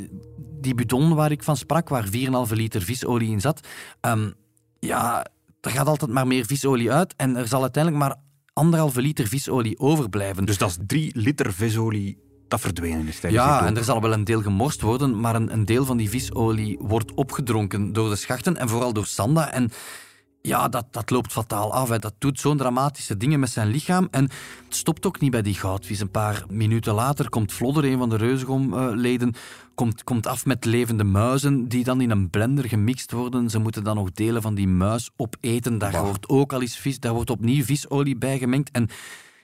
[0.62, 2.12] die bidon waar ik van sprak, waar 4,5
[2.50, 3.67] liter visolie in zat,
[4.02, 4.34] um,
[4.80, 5.26] ja,
[5.62, 8.15] er gaat altijd maar meer visolie uit en er zal uiteindelijk maar
[8.54, 10.45] anderhalve liter visolie overblijven.
[10.45, 12.17] Dus dat is 3 liter visolie
[12.48, 15.54] dat verdwenen is tijdens Ja, en er zal wel een deel gemorst worden, maar een,
[15.54, 19.52] een deel van die visolie wordt opgedronken door de schachten en vooral door Sanda.
[19.52, 19.72] En
[20.41, 21.89] ja, dat, dat loopt fataal af.
[21.89, 21.99] Hè.
[21.99, 24.08] Dat doet zo'n dramatische dingen met zijn lichaam.
[24.12, 24.23] En
[24.65, 25.99] het stopt ook niet bij die goudvis.
[25.99, 29.34] Een paar minuten later komt Flodder, een van de reuzegomleden,
[29.75, 33.49] komt, komt af met levende muizen die dan in een blender gemixt worden.
[33.49, 35.78] Ze moeten dan nog delen van die muis opeten.
[35.78, 36.06] Daar wow.
[36.06, 38.71] wordt ook al eens vis, daar wordt opnieuw visolie bij gemengd.
[38.71, 38.89] En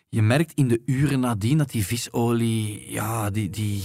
[0.10, 3.50] je merkt in de uren nadien dat die visolie, ja, die...
[3.50, 3.84] die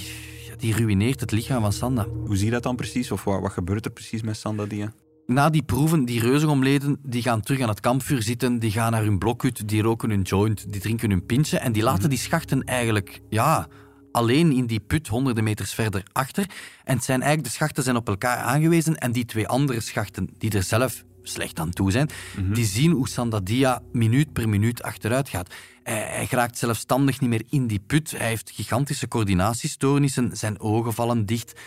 [0.61, 2.07] die ruïneert het lichaam van Sanda.
[2.27, 3.11] Hoe zie je dat dan precies?
[3.11, 4.89] Of wat, wat gebeurt er precies met Sanda die?
[5.31, 9.03] Na die proeven, die reuzengomleden, die gaan terug aan het kampvuur zitten, die gaan naar
[9.03, 12.65] hun blokhut, die roken hun joint, die drinken hun pintje en die laten die schachten
[12.65, 13.67] eigenlijk, ja,
[14.13, 16.47] alleen in die put honderden meters verder achter.
[16.85, 20.29] En het zijn eigenlijk, de schachten zijn op elkaar aangewezen en die twee andere schachten,
[20.39, 22.55] die er zelf slecht aan toe zijn, mm -hmm.
[22.55, 25.55] die zien hoe Sandadia minuut per minuut achteruit gaat.
[25.83, 30.93] Hij, hij geraakt zelfstandig niet meer in die put, hij heeft gigantische coördinatiestoornissen, zijn ogen
[30.93, 31.61] vallen dicht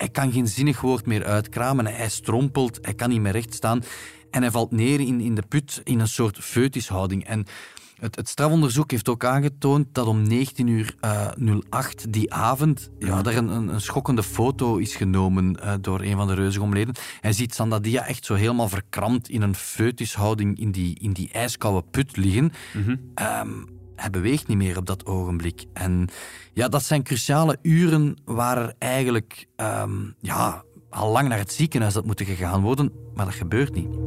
[0.00, 1.86] hij kan geen zinnig woord meer uitkramen.
[1.86, 3.82] Hij strompelt, hij kan niet meer recht staan.
[4.30, 7.24] En hij valt neer in, in de put in een soort feutushouding.
[7.24, 7.46] En
[7.98, 13.24] het, het strafonderzoek heeft ook aangetoond dat om 19 uur uh, 08 die avond ja,
[13.24, 16.94] er een, een, schokkende foto is genomen uh, door een van de reuzegomleden.
[17.20, 21.86] Hij ziet Sandadia echt zo helemaal verkrampt in een feutushouding in die, in die ijskoude
[21.90, 22.52] put liggen.
[22.72, 25.64] Mm hij beweegt niet meer op dat ogenblik.
[25.72, 26.08] En
[26.52, 31.94] ja, dat zijn cruciale uren waar er eigenlijk um, ja, al lang naar het ziekenhuis
[31.94, 33.98] had moeten gegaan worden, maar dat gebeurt niet.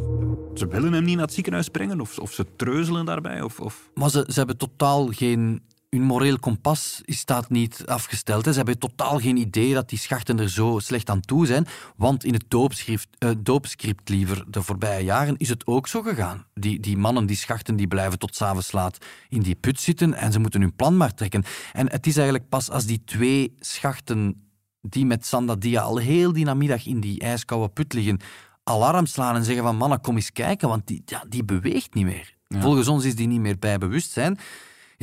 [0.53, 3.41] Ze willen hem niet naar het ziekenhuis brengen of, of ze treuzelen daarbij?
[3.41, 3.89] Of, of...
[3.93, 5.61] Maar ze, ze hebben totaal geen
[5.93, 8.45] hun moreel kompas staat niet afgesteld.
[8.45, 8.51] Hè.
[8.51, 11.67] Ze hebben totaal geen idee dat die schachten er zo slecht aan toe zijn.
[11.95, 16.45] Want in het doopscript, uh, doopscript liever, de voorbije jaren, is het ook zo gegaan.
[16.53, 18.97] Die, die mannen, die schachten, die blijven tot s'avonds laat
[19.29, 21.43] in die put zitten en ze moeten hun plan maar trekken.
[21.73, 24.47] En het is eigenlijk pas als die twee schachten
[24.81, 28.19] die met Sandadia al heel die namiddag in die ijskoude put liggen,
[28.63, 32.05] alarm slaan en zeggen van mannen, kom eens kijken, want die, ja, die beweegt niet
[32.05, 32.35] meer.
[32.47, 34.39] Volgens ons is die niet meer bij bewustzijn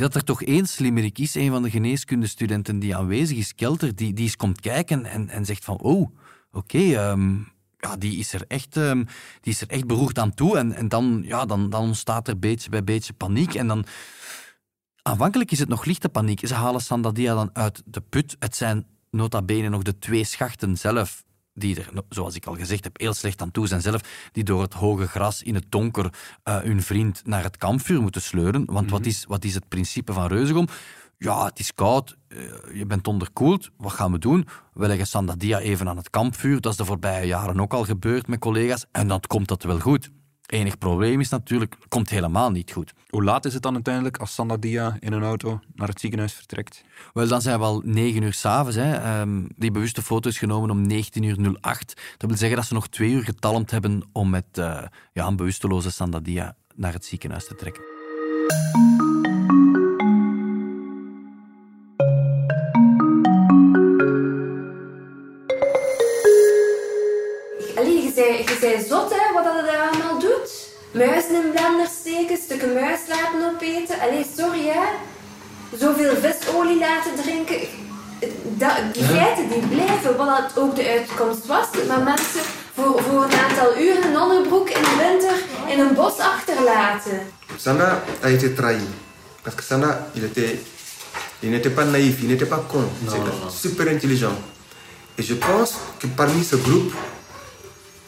[0.01, 4.13] dat er toch één slimmerik is, een van de geneeskundestudenten die aanwezig is, Kelter, die,
[4.13, 6.17] die eens komt kijken en, en zegt van, oh,
[6.53, 7.37] oké, ehm,
[7.81, 9.07] ja, die is er echt, um,
[9.41, 10.59] die is er echt beroerd aan toe.
[10.59, 13.55] En, en dan, ja, dan, dan ontstaat er beetje bij beetje paniek.
[13.55, 13.85] En dan,
[15.03, 16.47] aanvankelijk is het nog lichte paniek.
[16.47, 18.37] Ze halen Sandadia dan uit de put.
[18.39, 21.25] Het zijn nota bene nog de twee schachten zelf
[21.61, 24.01] die er, zoals ik al gezegd heb, heel slecht aan toe zijn zelf,
[24.33, 28.23] die door het hoge gras in het donker uh, hun vriend naar het kampvuur moeten
[28.23, 28.65] sleuren.
[28.65, 29.09] Want wat, mhm.
[29.09, 30.69] is, wat is het principe van Reuzegom?
[31.19, 32.39] Ja, het is koud, uh,
[32.75, 34.49] je bent onderkoeld, wat gaan we doen?
[34.73, 36.61] We leggen Sandadia even aan het kampvuur.
[36.61, 38.87] Dat is de voorbije jaren ook al gebeurd met collega's.
[38.93, 40.11] En dan komt dat wel goed.
[40.51, 42.93] Enig probleem is natuurlijk, komt helemaal niet goed.
[43.09, 46.85] Hoe laat is het dan uiteindelijk als Sandadia in een auto naar het ziekenhuis vertrekt?
[47.13, 48.77] Wel, dan zijn we al 9 uur s'avonds.
[48.77, 52.01] Um, die bewuste foto is genomen om 19 uur 08.
[52.17, 54.83] Dat wil zeggen dat ze nog twee uur getalmd hebben om met uh,
[55.13, 57.83] ja, een bewusteloze Sandadia naar het ziekenhuis te trekken.
[67.77, 69.61] Allee, je zei, je zei zot, hè, wat dat
[70.01, 70.79] allemaal doet.
[70.93, 74.01] Muizen in blender steken, stukken muis laten opeten.
[74.01, 74.89] Allee, sorry, hè
[75.79, 77.57] zoveel visolie laten drinken.
[78.45, 81.67] Dat, die feiten die blijven, wat dat ook de uitkomst was.
[81.89, 82.41] Maar mensen
[82.75, 85.37] voor, voor een aantal uren een onderbroek in de winter
[85.73, 87.21] in een bos achterlaten.
[87.57, 88.87] Sanda a été trahi.
[89.43, 90.59] Parce que Sanda, il était,
[91.41, 92.85] il n'était pas naïf, il n'était pas con.
[93.07, 94.37] C'était super intelligent.
[95.15, 96.93] Et je pense que parmi ce groupe,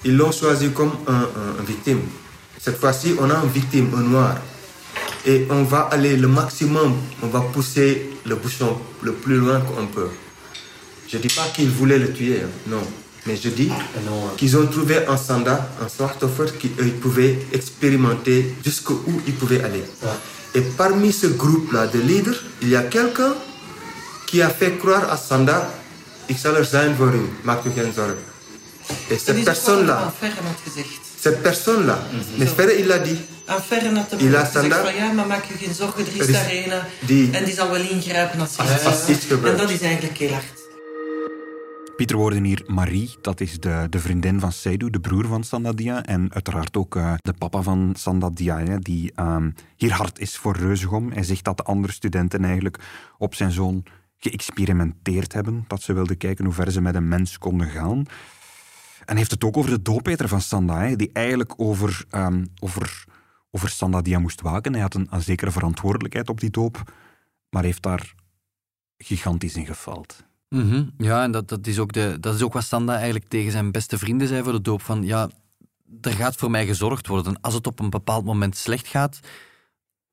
[0.05, 2.03] ils l'ont choisi comme un, un, un victime.
[2.65, 4.37] Cette fois-ci, on a une victime, un noir.
[5.27, 9.87] Et on va aller le maximum, on va pousser le bouchon le plus loin qu'on
[9.87, 10.11] peut.
[11.09, 12.83] Je ne dis pas qu'ils voulaient le tuer, hein, non.
[13.27, 13.71] Mais je dis
[14.37, 19.85] qu'ils ont trouvé un sanda, un smartphone qu'ils pouvaient expérimenter jusqu'où ils pouvaient aller.
[20.55, 23.35] Et parmi ce groupe-là de leaders, il y a quelqu'un
[24.27, 25.71] qui a fait croire à Sanda,
[26.27, 28.25] ik zal er zijn voor u, maak u geen zorgen.
[29.09, 30.13] Et cette personne-là,
[31.23, 31.99] cette personne-là,
[32.39, 34.31] mais Ferre, il l'a dit, naar de boer.
[34.31, 36.73] Zegt van ja, maar maak je geen zorgen, er is daar een.
[37.07, 39.53] Die, en die zal wel ingrijpen als, als, als iets gebeurt.
[39.53, 40.61] En dat is eigenlijk heel hard.
[41.97, 46.03] Pieter woorden hier Marie, dat is de, de vriendin van Seydou, de broer van Sandadia.
[46.03, 49.37] En uiteraard ook uh, de papa van Sandadia, hè, die uh,
[49.77, 51.13] hier hard is voor Reuzegom.
[51.13, 52.79] Hij zegt dat de andere studenten eigenlijk
[53.19, 53.85] op zijn zoon
[54.19, 55.65] geëxperimenteerd hebben.
[55.69, 58.07] Dat ze wilden kijken hoe ver ze met een mens konden gaan.
[59.05, 63.05] En heeft het ook over de dooppeter van Sanda, hè, die eigenlijk over, um, over
[63.55, 64.73] over Sandadia moest waken.
[64.73, 66.93] Hij had een, zekere verantwoordelijkheid op die doop,
[67.51, 68.15] maar heeft daar
[68.97, 70.25] gigantisch in gefaald.
[70.49, 73.53] Mm Ja, en dat, dat, is ook de, dat is ook wat Sanda eigenlijk tegen
[73.53, 74.83] zijn beste vrienden zei voor de doop.
[74.83, 75.31] Van ja,
[76.01, 77.41] er gaat voor mij gezorgd worden.
[77.41, 79.21] Als het op een bepaald moment slecht gaat,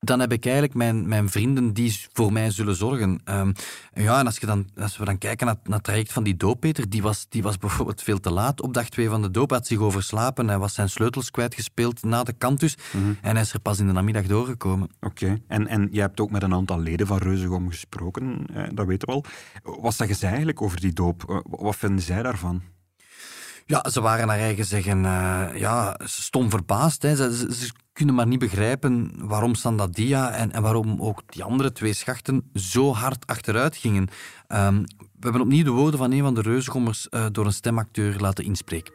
[0.00, 3.20] dan heb ik eigenlijk mijn, mijn vrienden die voor mij zullen zorgen.
[3.24, 3.52] Um,
[3.94, 6.36] ja, en als, je dan, als we dan kijken naar, naar het traject van die
[6.36, 9.50] dooppeter, die was, die was bijvoorbeeld veel te laat op dag twee van de doop,
[9.50, 13.52] had zich overslapen, hij was zijn sleutels kwijtgespeeld na de kantus mm en hij is
[13.52, 14.90] er pas in de namiddag doorgekomen.
[15.00, 19.08] Oké, en, en jij hebt ook met een aantal leden van Reuzegom gesproken, dat weten
[19.08, 19.24] we al.
[19.62, 21.42] Wat zeggen zij eigenlijk over die doop?
[21.50, 22.62] Wat vinden zij daarvan?
[23.66, 27.02] Ja, ze waren naar eigen zeggen uh, ja, stom verbaasd.
[27.02, 27.16] Hè.
[27.16, 31.92] Ze, ze, kunnen maar niet begrijpen waarom Sandadia en, en waarom ook die andere twee
[31.92, 34.08] schachten zo hard achteruit gingen.
[34.48, 38.20] Um, we hebben opnieuw de woorden van een van de reuzegommers uh, door een stemacteur
[38.20, 38.92] laten inspreken.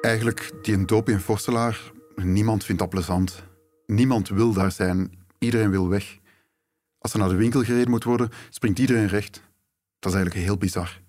[0.00, 1.80] Eigenlijk, die doop in Forstelaar,
[2.14, 3.42] niemand vindt dat plezant.
[3.86, 5.18] Niemand wil daar zijn.
[5.38, 6.18] Iedereen wil weg.
[6.98, 9.42] Als er naar de winkel gereden moet worden, springt iedereen recht.
[9.98, 11.00] Dat is eigenlijk heel bizar.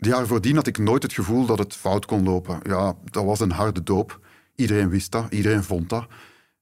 [0.00, 2.60] De jaren voordien had ik nooit het gevoel dat het fout kon lopen.
[2.62, 4.26] Ja, dat was een harde doop.
[4.54, 6.06] Iedereen wist dat, iedereen vond dat.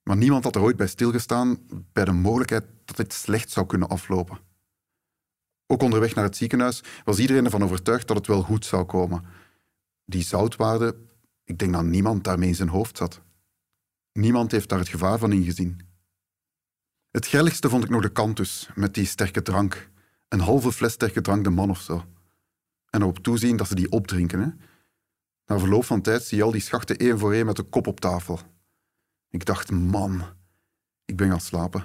[0.03, 1.59] Maar niemand had er ooit bij stilgestaan
[1.93, 4.39] bij de mogelijkheid dat dit slecht zou kunnen aflopen.
[5.67, 9.25] Ook onderweg naar het ziekenhuis was iedereen ervan overtuigd dat het wel goed zou komen.
[10.05, 10.97] Die zoutwaarde,
[11.45, 13.21] ik denk dat niemand daarmee in zijn hoofd zat.
[14.13, 15.81] Niemand heeft daar het gevaar van ingezien.
[17.11, 19.91] Het grilligste vond ik nog de kantus, met die sterke drank.
[20.29, 22.05] Een halve fles sterke drank de man of zo.
[22.91, 24.41] En erop toezien dat ze die opdrinken.
[24.41, 24.49] Hè.
[25.47, 27.87] Na verloop van tijd zie je al die schachten één voor één met de kop
[27.87, 28.41] op tafel.
[29.31, 30.23] Ik dacht, man,
[31.05, 31.81] ik ben gaan slapen.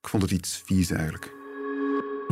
[0.00, 1.35] Ik vond het iets vies eigenlijk.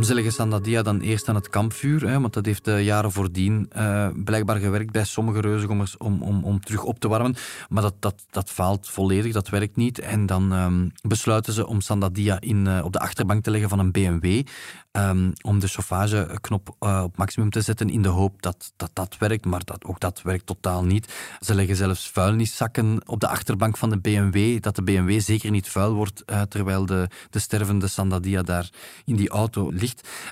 [0.01, 3.71] Ze leggen Sandadia dan eerst aan het kampvuur, hè, want dat heeft de jaren voordien
[3.77, 7.35] uh, blijkbaar gewerkt bij sommige reuzengommers om, om, om terug op te warmen.
[7.69, 9.99] Maar dat, dat, dat faalt volledig, dat werkt niet.
[9.99, 13.79] En dan um, besluiten ze om Sandadia in, uh, op de achterbank te leggen van
[13.79, 14.43] een BMW.
[14.93, 19.45] Um, om de chauffageknop op maximum te zetten in de hoop dat dat, dat werkt,
[19.45, 21.15] maar dat, ook dat werkt totaal niet.
[21.41, 25.69] Ze leggen zelfs vuilniszakken op de achterbank van de BMW, dat de BMW zeker niet
[25.69, 28.71] vuil wordt, terwijl de, de stervende Sandadia daar
[29.05, 29.84] in die auto ligt.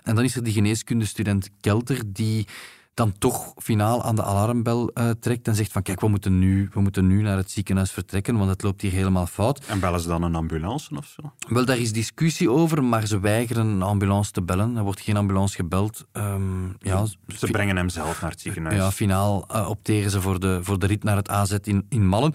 [0.03, 2.47] En dan is er die geneeskundestudent Kelter, die
[2.95, 6.69] dan toch finaal aan de alarmbel uh, trekt en zegt van kijk, we moeten, nu,
[6.73, 9.65] we moeten nu naar het ziekenhuis vertrekken, want het loopt hier helemaal fout.
[9.67, 11.33] En bellen ze dan een ambulance of zo?
[11.49, 14.77] Wel, daar is discussie over, maar ze weigeren een ambulance te bellen.
[14.77, 16.07] Er wordt geen ambulance gebeld.
[16.13, 18.77] Um, ja, ze brengen hem zelf naar het ziekenhuis.
[18.77, 22.07] Ja, finaal uh, opteren ze voor de, voor de rit naar het AZ in, in
[22.07, 22.35] Mallen.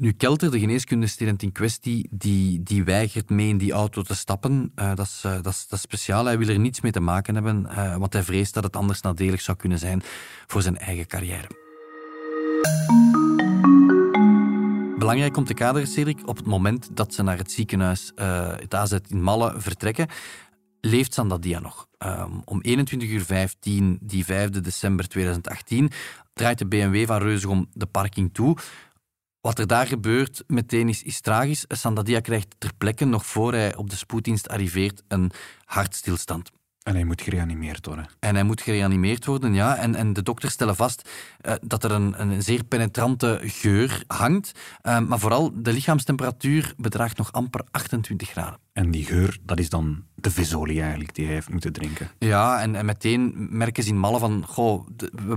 [0.00, 4.72] Nu, Kelter, de geneeskundestudent in kwestie, die, die weigert mee in die auto te stappen.
[4.76, 6.24] Uh, dat, is, dat, is, dat speciaal.
[6.24, 9.00] Hij wil er niets mee te maken hebben, uh, want hij vreest dat het anders
[9.00, 10.02] nadelig zou kunnen zijn
[10.46, 11.46] voor zijn eigen carrière.
[14.98, 18.12] Belangrijk om te kaderen, Cedric, op het moment dat ze naar het ziekenhuis,
[18.60, 20.06] het AZ in Malle, vertrekken,
[20.80, 21.86] leeft Sandadia nog.
[21.98, 22.70] Um, om 21.15
[23.02, 25.90] uur, die 5 december 2018,
[26.32, 28.56] draait de BMW van Reuzegom de parking toe.
[29.40, 31.64] Wat er daar gebeurt meteen is, is tragisch.
[31.68, 35.30] Sandadia krijgt ter plekke, nog voor hij op de spoeddienst arriveert, een
[35.64, 36.50] hartstilstand.
[36.82, 38.08] En hij moet gereanimeerd worden.
[38.18, 39.76] En hij moet gereanimeerd worden, ja.
[39.76, 41.08] En, en de dokters stellen vast
[41.42, 44.52] uh, dat er een, een zeer penetrante geur hangt.
[44.82, 48.58] Uh, maar vooral de lichaamstemperatuur bedraagt nog amper 28 graden.
[48.78, 52.10] En die geur, dat is dan de visolie eigenlijk die hij heeft moeten drinken.
[52.18, 54.86] Ja, en, en meteen merken ze in Malle van, goh,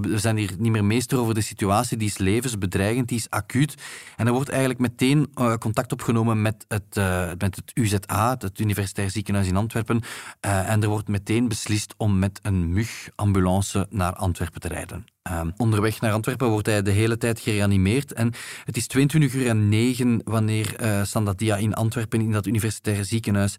[0.02, 3.76] we zijn hier niet meer meester over de situatie, die is levensbedreigend, die is acuut.
[4.18, 8.60] En er wordt eigenlijk meteen uh, contact opgenomen met het, uh, met het UZA, het
[8.60, 10.02] Universitair Ziekenhuis in Antwerpen.
[10.46, 15.06] Uh, en er wordt meteen beslist om met een MUG-ambulance naar Antwerpen te rijden.
[15.30, 18.14] Uh, onderweg naar Antwerpen wordt hij de hele tijd gereanimeerd.
[18.14, 23.04] En het is 22 uur en 9 wanneer uh, Sandadia in Antwerpen in dat universitaire
[23.04, 23.56] ziekenhuis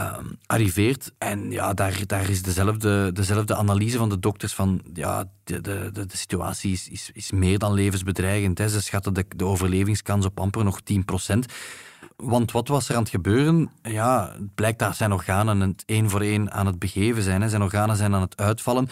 [0.00, 1.12] uh, arriveert.
[1.18, 5.90] En ja, daar, daar is dezelfde, dezelfde analyse van de dokters van ja, de, de,
[5.92, 8.58] de, situatie is, is, is meer dan levensbedreigend.
[8.58, 8.68] Hè.
[8.68, 10.80] Ze schatten de, de overlevingskans op amper nog
[11.34, 11.38] 10%
[12.16, 13.70] Want wat was er aan het gebeuren?
[13.82, 17.50] Ja, het blijkt dat zijn organen het één voor één aan het begeven zijn.
[17.50, 18.88] Zijn organen zijn aan het uitvallen.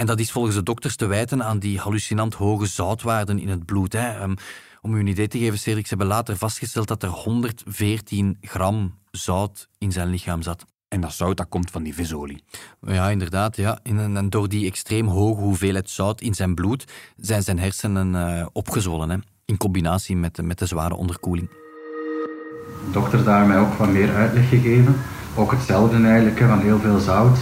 [0.00, 3.64] En dat is volgens de dokters te wijten aan die hallucinant hoge zoutwaarden in het
[3.66, 3.92] bloed.
[3.92, 4.22] Hè.
[4.22, 4.34] Um,
[4.80, 8.98] om u een idee te geven, Cedric, ze hebben later vastgesteld dat er 114 gram
[9.10, 10.64] zout in zijn lichaam zat.
[10.88, 12.44] En dat zout dat komt van die visolie.
[12.80, 13.56] Ja, inderdaad.
[13.56, 13.78] Ja.
[13.82, 16.84] En door die extreem hoge hoeveelheid zout in zijn bloed
[17.16, 19.10] zijn zijn hersenen uh, opgezwollen.
[19.10, 19.16] Hè.
[19.44, 21.48] In combinatie met de, met de zware onderkoeling.
[21.48, 24.96] De dokter daar mij ook wat meer uitleg gegeven.
[25.36, 27.38] Ook hetzelfde eigenlijk, van heel veel zout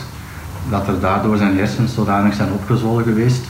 [0.70, 3.44] dat er daardoor zijn hersens zodanig zijn opgezwollen geweest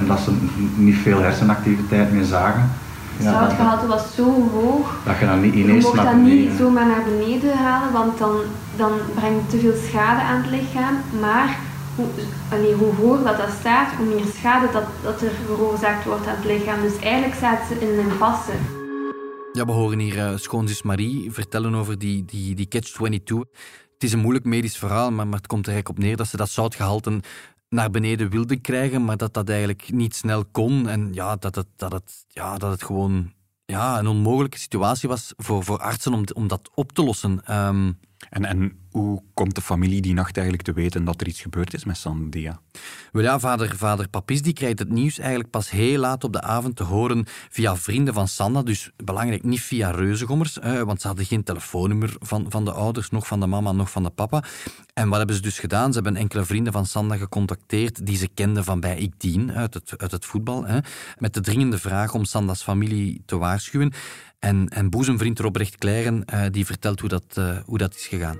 [0.00, 0.32] en dat ze
[0.76, 2.70] niet veel hersenactiviteit meer zagen.
[3.16, 4.96] Het ja, zoutgehalte was zo hoog.
[5.04, 8.36] Dat je dan niet ineens Je mocht dat niet zomaar naar beneden halen, want dan,
[8.76, 10.94] dan brengt het te veel schade aan het lichaam.
[11.20, 11.58] Maar
[11.94, 12.06] hoe,
[12.52, 16.34] allee, hoe hoger dat, dat staat, hoe meer schade dat, dat er veroorzaakt wordt aan
[16.36, 16.80] het lichaam.
[16.82, 18.52] Dus eigenlijk staat ze in een impasse.
[19.52, 23.50] Ja, we horen hier uh, schoonzus Marie vertellen over die, die, die catch-22.
[23.96, 26.26] Het is een moeilijk medisch verhaal, maar, maar het komt er eigenlijk op neer dat
[26.28, 27.20] ze dat zoutgehalte
[27.68, 30.88] naar beneden wilden krijgen, maar dat dat eigenlijk niet snel kon.
[30.88, 33.32] En ja, dat het, dat het, ja, dat het gewoon
[33.64, 37.56] ja, een onmogelijke situatie was voor, voor artsen om, om dat op te lossen.
[37.66, 37.98] Um,
[38.30, 41.74] en, en hoe komt de familie die nacht eigenlijk te weten dat er iets gebeurd
[41.74, 42.60] is met Sandia?
[43.12, 46.76] Ja, vader, vader Papis die krijgt het nieuws eigenlijk pas heel laat op de avond
[46.76, 48.62] te horen via vrienden van Sanda.
[48.62, 53.10] Dus belangrijk, niet via reuzengommers, hè, want ze hadden geen telefoonnummer van, van de ouders,
[53.10, 54.44] nog van de mama, nog van de papa.
[54.94, 55.92] En wat hebben ze dus gedaan?
[55.92, 59.74] Ze hebben enkele vrienden van Sanda gecontacteerd die ze kenden van bij Ik Dien, uit
[59.74, 60.66] het, uit het voetbal,
[61.18, 63.92] met de dringende vraag om Sanda's familie te waarschuwen.
[64.38, 68.38] En, en boezemvriend Robrecht Kleiren uh, die vertelt hoe dat, uh, hoe dat is gegaan.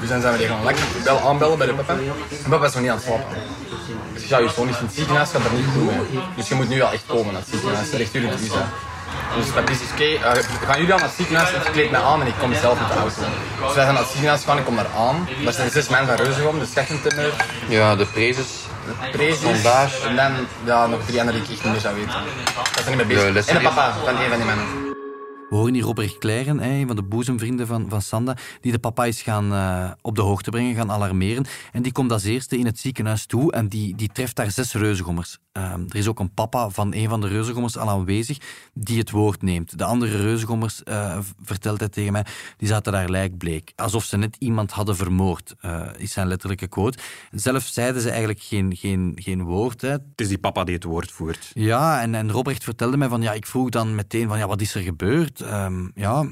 [0.00, 1.92] Dus dan zijn we die gaan lekker bel aanbellen bij de papa.
[2.44, 3.36] En papa is nog niet aan het slapen.
[4.14, 6.22] Dus ja, je zoon is in het ziekenhuis, gaat er niet goed mee.
[6.36, 7.90] Dus je moet nu al echt komen naar het ziekenhuis.
[7.90, 8.68] Dat ligt jullie visa.
[9.36, 12.00] Dus dat is oké, okay, uh, gaan jullie al naar het ziekenhuis, ik kleed mij
[12.00, 13.22] aan en ik kom zelf met de auto.
[13.66, 15.28] Dus wij gaan naar het ziekenhuis gaan, ik kom daar aan.
[15.44, 17.32] Daar zijn zes mensen van Reuzegom, de Scheffentimmer.
[17.68, 18.48] Ja, de prezes.
[18.86, 19.64] De prezes.
[20.04, 20.32] En dan
[20.64, 22.12] ja, nog drie andere die ik echt niet meer zou weten.
[22.54, 23.46] Dat zijn niet mee bezig.
[23.46, 24.91] en de papa van een van die mannen.
[25.52, 29.04] We horen hier Robert Clairen, een van de boezemvrienden van, van Sanda, die de papa
[29.04, 31.44] is gaan uh, op de hoogte brengen, gaan alarmeren.
[31.72, 34.72] En die komt als eerste in het ziekenhuis toe en die, die treft daar zes
[34.72, 35.38] reuzengommers.
[35.52, 38.38] Uh, er is ook een papa van een van de reuzengommers al aanwezig
[38.74, 39.78] die het woord neemt.
[39.78, 42.26] De andere reuzengommers, uh, vertelt hij tegen mij,
[42.56, 43.72] die zaten daar lijkbleek.
[43.76, 45.54] Alsof ze net iemand hadden vermoord,
[45.96, 46.98] is zijn letterlijke quote.
[47.30, 49.80] Zelf zeiden ze eigenlijk geen, geen, geen woord.
[49.80, 49.88] Hè.
[49.90, 51.50] Het is die papa die het woord voert.
[51.54, 54.60] Ja, en, en Robert vertelde mij van, ja, ik vroeg dan meteen van, ja, wat
[54.60, 55.41] is er gebeurd?
[55.42, 56.24] Um, ja,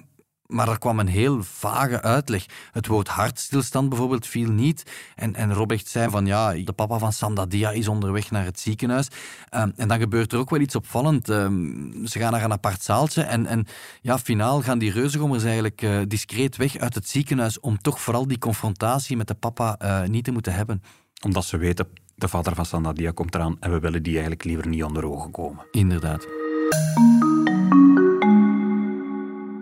[0.51, 2.47] maar er kwam een heel vage uitleg.
[2.73, 4.91] Het woord hartstilstand bijvoorbeeld viel niet.
[5.15, 9.09] En, en Robert zei van ja, de papa van Sandadia is onderweg naar het ziekenhuis.
[9.55, 11.29] Um, en dan gebeurt er ook wel iets opvallend.
[11.29, 13.67] Um, ze gaan naar een apart zaaltje en, en
[14.01, 18.27] ja, finaal gaan die reuzengommers eigenlijk uh, discreet weg uit het ziekenhuis om toch vooral
[18.27, 20.83] die confrontatie met de papa uh, niet te moeten hebben.
[21.25, 24.69] Omdat ze weten, de vader van Sandadia komt eraan en we willen die eigenlijk liever
[24.69, 25.67] niet onder ogen komen.
[25.71, 26.27] Inderdaad.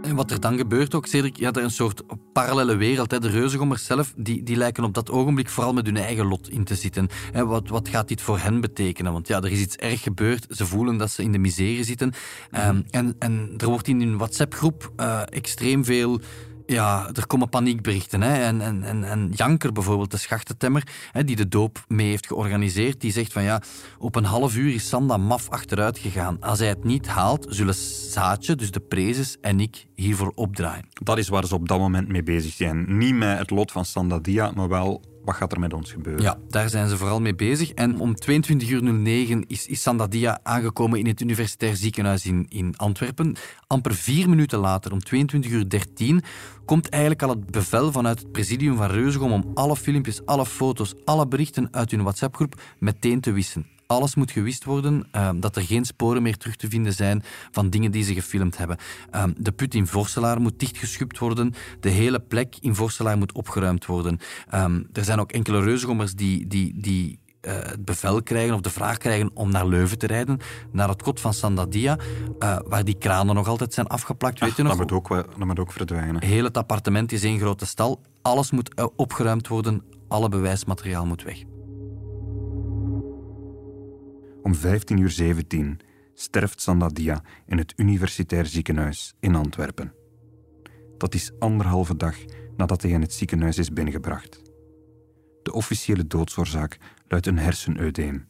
[0.08, 2.02] En wat er dan gebeurt ook, Cedric, ja, er is een soort
[2.32, 3.10] parallele wereld.
[3.10, 3.20] Hè.
[3.20, 6.64] De reuzengommers zelf, die, die lijken op dat ogenblik vooral met hun eigen lot in
[6.64, 7.08] te zitten.
[7.32, 9.12] Hè, wat, wat gaat dit voor hen betekenen?
[9.12, 10.46] Want ja, er is iets erg gebeurd.
[10.50, 12.12] Ze voelen dat ze in de miserie zitten.
[12.52, 16.20] Um, en, en er wordt in hun WhatsApp-groep uh, extreem veel
[16.66, 18.22] ja, er komen paniekberichten.
[18.22, 18.42] Hè.
[18.42, 23.00] En, en, en, en Janker bijvoorbeeld, de schachtentemmer, hè, die de doop mee heeft georganiseerd,
[23.00, 23.62] die zegt van ja,
[23.98, 26.40] op een half uur is Sanda maf achteruit gegaan.
[26.40, 30.84] Als hij het niet haalt, zullen Zaatje, dus de prezes, en ik hiervoor opdraaien.
[30.92, 32.98] Dat is waar ze op dat moment mee bezig zijn.
[32.98, 36.22] Niet met het lot van Sanda Dia, maar wel wat gaat er met ons gebeuren?
[36.22, 37.70] Ja, daar zijn ze vooral mee bezig.
[37.70, 43.36] En om 22.09 uur is, is Sandadia aangekomen in het Universitair Ziekenhuis in, in Antwerpen.
[43.66, 44.98] Amper vier minuten later, om
[45.44, 46.22] 22.13 uur 13,
[46.64, 50.94] komt eigenlijk al het bevel vanuit het presidium van Reuzegom om alle filmpjes, alle foto's,
[51.04, 55.62] alle berichten uit hun WhatsApp-groep meteen te wissen alles moet gewist worden, ehm, dat er
[55.62, 58.76] geen sporen meer terug te vinden zijn van dingen die ze gefilmd hebben.
[59.10, 63.86] Ehm, de put in Vorselaar moet dichtgeschupt worden, de hele plek in Vorselaar moet opgeruimd
[63.86, 64.18] worden.
[64.48, 68.70] Ehm, er zijn ook enkele reuzengommers die, die, die uh, het bevel krijgen of de
[68.70, 70.38] vraag krijgen om naar Leuven te rijden,
[70.72, 71.98] naar het kot van Sandadia,
[72.38, 74.40] uh, waar die kranen nog altijd zijn afgeplakt.
[74.40, 74.76] Weet je nog?
[74.76, 76.24] Dat moet, ook, dat moet ook verdwijnen.
[76.24, 78.00] Heel het appartement is één grote stal.
[78.22, 81.44] Alles moet uh, opgeruimd worden, alle bewijsmateriaal moet weg.
[84.48, 84.60] Om 15.17
[84.98, 85.80] uur 17
[86.14, 89.92] sterft Sandadia in het Universitair Ziekenhuis in Antwerpen.
[90.98, 92.16] Dat is anderhalve dag
[92.56, 94.42] nadat hij in het ziekenhuis is binnengebracht.
[95.42, 96.78] De officiële doodsoorzaak
[97.08, 98.26] luidt een hersenedeem,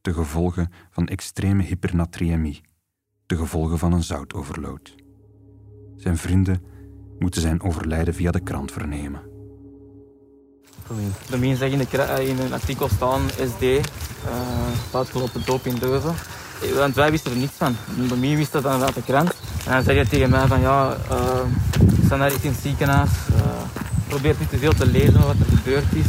[0.00, 2.60] de gevolgen van extreme hypernatriëmie,
[3.26, 4.94] de gevolgen van een zoutoverload.
[5.96, 6.62] Zijn vrienden
[7.18, 9.31] moeten zijn overlijden via de krant vernemen.
[11.30, 11.36] De
[11.70, 13.80] in, de, eh, in een artikel staan SD, uh,
[14.92, 16.14] uitgelopen doop in Leuven.
[16.74, 17.76] Want wij wisten er niets van.
[18.08, 19.34] De mij wist dat dan uit de krant.
[19.64, 23.10] En dan zei hij tegen mij van ja, uh, daar in het ziekenhuis.
[24.08, 26.06] Probeer niet te veel te lezen wat er gebeurd is.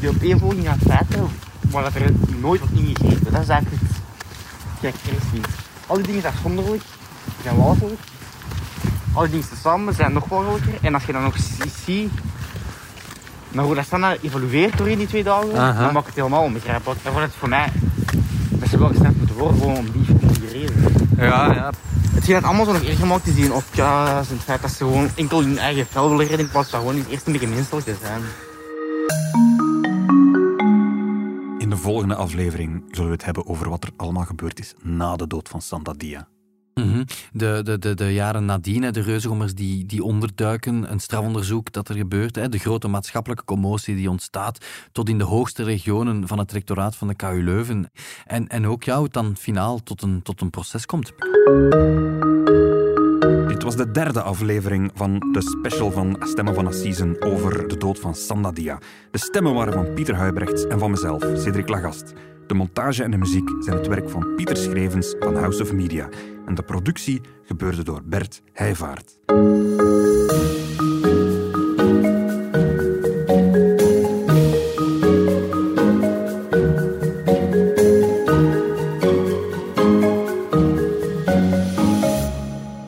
[0.00, 1.28] Die opeenvolging aan feiten,
[1.72, 3.32] maar er nooit wordt ingegrepen.
[3.32, 5.46] Dat is eigenlijk het gekkennis
[5.86, 6.82] Al die dingen zijn afzonderlijk,
[7.42, 8.00] zijn walgelijk.
[9.12, 10.74] Al die dingen samen zijn nog walgelijker.
[10.80, 11.36] En als je dan nog
[11.84, 12.10] ziet
[13.56, 15.84] maar hoe dat dan evolueert door in die twee dagen, Aha.
[15.84, 17.02] dan maakt het helemaal onbegrijpelijk.
[17.02, 17.72] Dan wordt het voor mij
[18.50, 20.92] dat ze wel gestraft moeten worden gewoon om die, om die reden.
[21.16, 21.70] Ja, ja.
[22.14, 24.70] Hetgeen dat allemaal zo nog erg gemaakt is die op ja, is het feit dat
[24.70, 27.48] ze gewoon enkel hun eigen vel willen redden in plaats van gewoon eerst een beetje
[27.48, 28.22] menselijk te zijn.
[31.58, 35.16] In de volgende aflevering zullen we het hebben over wat er allemaal gebeurd is na
[35.16, 35.62] de dood van
[36.80, 37.04] Mhm.
[37.32, 41.94] de, de, de, de, jaren nadien, de reuzengommers die, die onderduiken, een strafonderzoek dat er
[41.96, 46.96] gebeurt, de grote maatschappelijke commotie die ontstaat, tot in de hoogste regionen van het rectoraat
[46.96, 47.90] van de KU Leuven.
[48.26, 51.12] En, en ook jou dan finaal tot een, tot een proces komt.
[53.48, 57.98] Dit was de derde aflevering van de special van Stemmen van Assisen over de dood
[57.98, 58.78] van Sandadia.
[59.10, 62.12] De stemmen waren van Pieter Huibrechts en van mezelf, Cedric Lagast.
[62.46, 66.08] De montage en de muziek zijn het werk van Pieter Schrevens van House of Media.
[66.46, 69.18] En de productie gebeurde door Bert Heijvaart.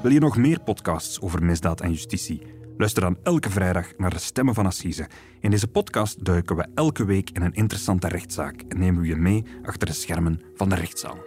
[0.02, 2.57] Wil je nog meer podcasts over misdaad en justitie?
[2.78, 5.08] Luister dan elke vrijdag naar de Stemmen van Assise.
[5.40, 9.16] In deze podcast duiken we elke week in een interessante rechtszaak en nemen we je
[9.16, 11.18] mee achter de schermen van de rechtszaal.